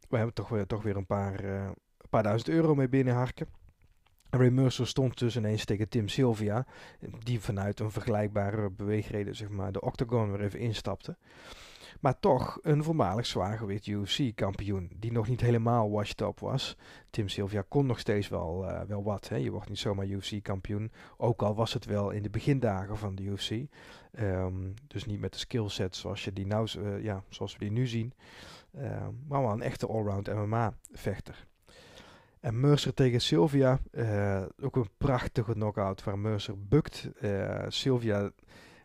We 0.08 0.16
hebben 0.16 0.34
toch 0.34 0.48
weer, 0.48 0.66
toch 0.66 0.82
weer 0.82 0.96
een 0.96 1.06
paar, 1.06 1.42
paar 2.10 2.22
duizend 2.22 2.48
euro 2.50 2.74
mee 2.74 2.88
binnenharken. 2.88 3.46
Ray 4.34 4.48
Mercer 4.48 4.86
stond 4.86 5.18
dus 5.18 5.36
ineens 5.36 5.64
tegen 5.64 5.88
Tim 5.88 6.08
Sylvia, 6.08 6.66
die 7.18 7.40
vanuit 7.40 7.80
een 7.80 7.90
vergelijkbare 7.90 8.70
beweegreden 8.70 9.36
zeg 9.36 9.48
maar, 9.48 9.72
de 9.72 9.80
octagon 9.80 10.30
weer 10.30 10.40
even 10.40 10.58
instapte. 10.58 11.16
Maar 12.00 12.18
toch 12.18 12.58
een 12.62 12.84
voormalig 12.84 13.26
zwaargewicht 13.26 13.86
UFC-kampioen. 13.86 14.90
Die 14.96 15.12
nog 15.12 15.28
niet 15.28 15.40
helemaal 15.40 15.90
washed 15.90 16.20
up 16.20 16.40
was. 16.40 16.76
Tim 17.10 17.28
Sylvia 17.28 17.64
kon 17.68 17.86
nog 17.86 17.98
steeds 17.98 18.28
wel, 18.28 18.64
uh, 18.64 18.80
wel 18.80 19.02
wat. 19.02 19.28
Hè. 19.28 19.36
Je 19.36 19.50
wordt 19.50 19.68
niet 19.68 19.78
zomaar 19.78 20.06
UFC-kampioen. 20.06 20.92
Ook 21.16 21.42
al 21.42 21.54
was 21.54 21.72
het 21.72 21.84
wel 21.84 22.10
in 22.10 22.22
de 22.22 22.30
begindagen 22.30 22.96
van 22.96 23.14
de 23.14 23.22
UFC. 23.22 23.50
Ehm, 24.12 24.72
dus 24.86 25.04
niet 25.04 25.20
met 25.20 25.32
de 25.32 25.38
skillset 25.38 25.96
zoals, 25.96 26.24
je 26.24 26.32
die 26.32 26.46
nou, 26.46 26.68
uh, 26.78 27.02
ja, 27.02 27.22
zoals 27.28 27.52
we 27.52 27.58
die 27.58 27.72
nu 27.72 27.86
zien. 27.86 28.12
Um, 28.76 29.24
maar 29.28 29.42
wel 29.42 29.52
een 29.52 29.62
echte 29.62 29.86
allround 29.86 30.34
MMA-vechter. 30.34 31.46
En 32.42 32.60
Mercer 32.60 32.94
tegen 32.94 33.20
Sylvia. 33.20 33.78
Uh, 33.92 34.42
ook 34.62 34.76
een 34.76 34.88
prachtige 34.98 35.52
knockout 35.52 36.04
waar 36.04 36.18
Mercer 36.18 36.54
bukt. 36.68 37.10
Sylvia 37.68 38.30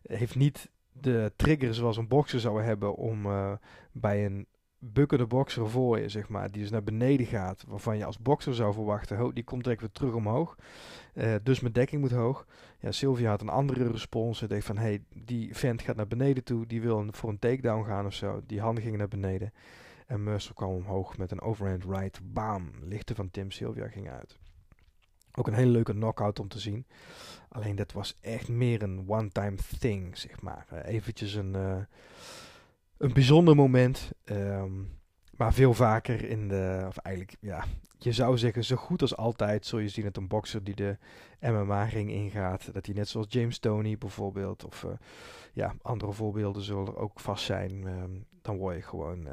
heeft 0.01 0.35
niet 0.35 0.69
de 0.91 1.31
trigger 1.35 1.73
zoals 1.73 1.97
een 1.97 2.07
bokser 2.07 2.39
zou 2.39 2.63
hebben 2.63 2.95
om 2.95 3.25
uh, 3.25 3.51
bij 3.91 4.25
een 4.25 4.47
bukkende 4.79 5.25
bokser 5.25 5.69
voor 5.69 5.99
je, 5.99 6.09
zeg 6.09 6.29
maar, 6.29 6.51
die 6.51 6.61
dus 6.61 6.71
naar 6.71 6.83
beneden 6.83 7.25
gaat, 7.25 7.63
waarvan 7.67 7.97
je 7.97 8.05
als 8.05 8.19
bokser 8.19 8.55
zou 8.55 8.73
verwachten, 8.73 9.33
die 9.33 9.43
komt 9.43 9.63
direct 9.63 9.81
weer 9.81 9.91
terug 9.91 10.13
omhoog. 10.13 10.55
Uh, 11.13 11.35
dus 11.43 11.59
mijn 11.59 11.73
dekking 11.73 12.01
moet 12.01 12.11
hoog. 12.11 12.45
Ja, 12.79 12.91
Sylvia 12.91 13.29
had 13.29 13.41
een 13.41 13.49
andere 13.49 13.91
respons. 13.91 14.37
Ze 14.37 14.47
dacht 14.47 14.65
van, 14.65 14.77
hey, 14.77 15.01
die 15.15 15.55
vent 15.55 15.81
gaat 15.81 15.95
naar 15.95 16.07
beneden 16.07 16.43
toe, 16.43 16.65
die 16.65 16.81
wil 16.81 17.05
voor 17.11 17.29
een 17.29 17.39
takedown 17.39 17.85
gaan 17.85 18.05
of 18.05 18.13
zo. 18.13 18.41
Die 18.45 18.61
handen 18.61 18.83
gingen 18.83 18.99
naar 18.99 19.07
beneden. 19.07 19.53
En 20.07 20.23
Mercer 20.23 20.53
kwam 20.53 20.69
omhoog 20.69 21.17
met 21.17 21.31
een 21.31 21.41
overhand 21.41 21.83
right. 21.83 22.19
Bam! 22.33 22.71
Lichten 22.81 23.15
van 23.15 23.31
Tim 23.31 23.51
Sylvia 23.51 23.87
ging 23.87 24.09
uit. 24.09 24.37
Ook 25.33 25.47
een 25.47 25.53
hele 25.53 25.71
leuke 25.71 25.93
knockout 25.93 26.39
om 26.39 26.47
te 26.47 26.59
zien. 26.59 26.85
Alleen 27.49 27.75
dat 27.75 27.91
was 27.91 28.17
echt 28.21 28.47
meer 28.47 28.83
een 28.83 29.03
one-time 29.07 29.57
thing, 29.79 30.17
zeg 30.17 30.41
maar. 30.41 30.67
Uh, 30.73 30.79
eventjes 30.85 31.33
een, 31.33 31.53
uh, 31.55 31.77
een 32.97 33.13
bijzonder 33.13 33.55
moment. 33.55 34.11
Um, 34.25 34.99
maar 35.37 35.53
veel 35.53 35.73
vaker 35.73 36.29
in 36.29 36.47
de, 36.47 36.83
of 36.87 36.97
eigenlijk, 36.97 37.37
ja, 37.39 37.65
je 37.97 38.11
zou 38.11 38.37
zeggen, 38.37 38.63
zo 38.63 38.75
goed 38.75 39.01
als 39.01 39.15
altijd 39.15 39.65
zul 39.65 39.79
je 39.79 39.89
zien 39.89 40.05
dat 40.05 40.17
een 40.17 40.27
bokser 40.27 40.63
die 40.63 40.75
de 40.75 40.97
MMA-ring 41.39 42.11
ingaat, 42.11 42.73
dat 42.73 42.85
hij 42.85 42.95
net 42.95 43.07
zoals 43.07 43.27
James 43.29 43.59
Tony 43.59 43.97
bijvoorbeeld, 43.97 44.65
of 44.65 44.83
uh, 44.83 44.91
ja, 45.53 45.75
andere 45.81 46.11
voorbeelden 46.11 46.61
zullen 46.61 46.87
er 46.87 46.97
ook 46.97 47.19
vast 47.19 47.45
zijn. 47.45 47.87
Um, 47.87 48.25
dan 48.41 48.57
word 48.57 48.75
je 48.75 48.81
gewoon 48.81 49.27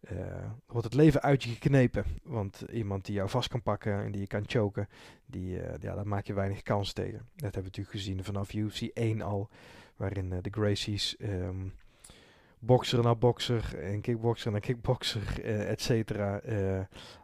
uh, 0.00 0.50
wordt 0.66 0.84
het 0.84 0.94
leven 0.94 1.22
uit 1.22 1.42
je 1.42 1.50
geknepen. 1.50 2.04
Want 2.22 2.64
iemand 2.72 3.04
die 3.04 3.14
jou 3.14 3.28
vast 3.28 3.48
kan 3.48 3.62
pakken 3.62 4.02
en 4.04 4.12
die 4.12 4.20
je 4.20 4.26
kan 4.26 4.44
choken, 4.46 4.88
die, 5.26 5.56
uh, 5.56 5.62
ja, 5.80 5.94
daar 5.94 6.06
maak 6.06 6.26
je 6.26 6.32
weinig 6.32 6.62
kans 6.62 6.92
tegen. 6.92 7.18
Dat 7.18 7.40
hebben 7.40 7.62
we 7.62 7.66
natuurlijk 7.66 7.96
gezien 7.96 8.24
vanaf 8.24 8.52
UFC 8.52 8.80
1 8.80 9.22
al, 9.22 9.48
waarin 9.96 10.32
uh, 10.32 10.38
de 10.42 10.50
Gracies 10.50 11.16
um, 11.18 11.72
bokser 12.58 13.02
na 13.02 13.14
bokser 13.14 13.78
en 13.78 14.00
kickboxer 14.00 14.52
na 14.52 14.58
kickboxer, 14.58 15.44
et 15.44 15.80
cetera, 15.80 16.40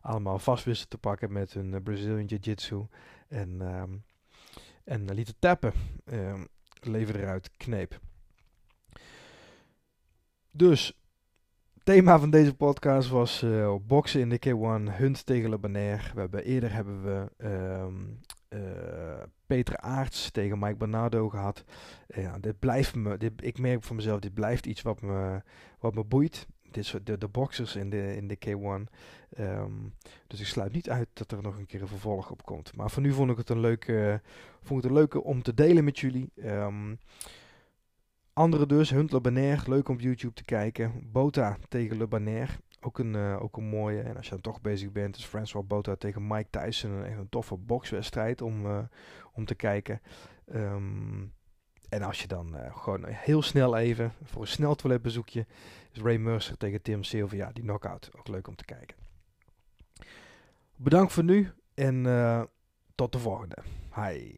allemaal 0.01 0.39
vast 0.39 0.65
wisten 0.65 0.89
te 0.89 0.99
pakken 0.99 1.33
met 1.33 1.53
hun 1.53 1.83
Brazilian 1.83 2.25
Jiu-Jitsu. 2.25 2.87
En, 3.29 3.61
um, 3.61 4.05
en 4.85 5.13
lieten 5.15 5.35
tappen. 5.39 5.73
Um, 6.13 6.49
leven 6.87 7.21
eruit 7.21 7.51
kneep. 7.57 8.01
Dus 10.51 10.93
thema 11.87 12.19
van 12.19 12.31
deze 12.31 12.55
podcast 12.55 13.09
was 13.09 13.43
uh, 13.43 13.75
boksen 13.87 14.21
in 14.21 14.29
de 14.29 14.39
K1, 14.47 14.97
Hunt 14.97 15.27
tegen 15.27 15.51
Le 15.51 15.59
Bonaire. 15.59 16.11
We 16.15 16.21
hebben, 16.21 16.45
eerder 16.45 16.73
hebben 16.73 17.03
we 17.05 17.47
um, 17.47 18.21
uh, 18.49 18.61
Peter 19.47 19.77
Aarts 19.77 20.31
tegen 20.31 20.59
Mike 20.59 20.77
Bernardo 20.77 21.29
gehad. 21.29 21.65
Dit 22.41 22.59
blijft 22.59 22.95
me, 22.95 23.33
ik 23.37 23.59
merk 23.59 23.83
van 23.83 23.97
mezelf, 23.97 24.21
dit 24.21 24.35
blijft 24.35 24.67
iets 24.67 24.83
wat 24.83 25.01
me, 25.03 25.43
wat 25.79 25.95
me 25.95 26.05
boeit. 26.05 26.47
Dit 26.71 27.07
de, 27.07 27.19
de 27.19 27.29
boxers 27.29 27.77
in 27.77 27.91
de, 27.91 28.17
in 28.17 28.29
de 28.29 28.39
K1. 28.47 28.53
Um, 28.53 28.89
ehm, 29.31 29.73
dus 30.27 30.41
ik 30.41 30.47
sluit 30.47 30.73
niet 30.73 30.91
uit 30.91 31.09
dat 31.13 31.33
er 31.33 31.43
nog 31.43 31.57
een 31.57 31.67
keer 31.67 31.83
een 31.83 31.89
vervolg 31.89 32.31
op 32.31 32.45
komt. 32.45 32.77
Maar 32.77 32.91
voor 32.91 33.03
nu 33.03 33.13
vond 33.13 33.31
ik 33.31 33.37
het 33.37 33.51
een 33.51 33.61
leuke, 33.61 34.21
vond 34.63 34.83
het 34.83 34.91
een 34.91 34.99
leuke 34.99 35.23
om 35.23 35.43
te 35.43 35.55
delen 35.55 35.85
met 35.85 35.99
jullie. 35.99 36.33
Um, 36.45 36.99
andere 38.37 38.67
dus, 38.67 38.91
Hunt 38.91 39.13
Labaner, 39.13 39.63
leuk 39.67 39.89
om 39.89 39.95
op 39.95 40.01
YouTube 40.01 40.35
te 40.35 40.45
kijken. 40.45 41.11
Bota 41.13 41.57
tegen 41.69 41.97
Le 41.97 42.09
ook 42.81 42.99
een, 42.99 43.15
eh, 43.15 43.43
ook 43.43 43.57
een 43.57 43.65
mooie. 43.65 44.01
En 44.01 44.17
als 44.17 44.25
je 44.25 44.31
dan 44.31 44.41
toch 44.41 44.61
bezig 44.61 44.93
bent, 44.93 45.17
is 45.17 45.25
Francois 45.25 45.67
Bota 45.67 45.95
tegen 45.97 46.27
Mike 46.27 46.51
Tyson 46.51 46.91
een, 46.91 47.05
echt 47.05 47.19
een 47.19 47.29
toffe 47.29 47.57
bokswedstrijd 47.57 48.43
om, 48.43 48.67
eh, 48.67 48.79
om 49.33 49.45
te 49.45 49.55
kijken. 49.55 50.01
Ehm, 50.47 51.25
en 51.89 52.03
als 52.03 52.21
je 52.21 52.27
dan 52.27 52.57
eh, 52.57 52.77
gewoon 52.77 53.05
heel 53.07 53.43
snel 53.43 53.77
even 53.77 54.13
voor 54.23 54.43
een 54.43 54.49
snel 54.49 54.75
toiletbezoekje, 54.75 55.47
is 55.93 56.01
Ray 56.01 56.17
Mercer 56.17 56.57
tegen 56.57 56.83
Tim 56.83 57.05
Sylvia, 57.05 57.51
die 57.53 57.63
knockout. 57.63 58.11
Ook 58.19 58.29
leuk 58.29 58.49
om 58.49 58.57
te 58.57 58.65
kijken. 58.65 58.97
Bedankt 60.77 61.13
voor 61.13 61.25
nu 61.25 61.51
en 61.75 62.03
tot 62.95 63.13
de 63.13 63.19
volgende. 63.19 63.57
Hi. 63.95 64.35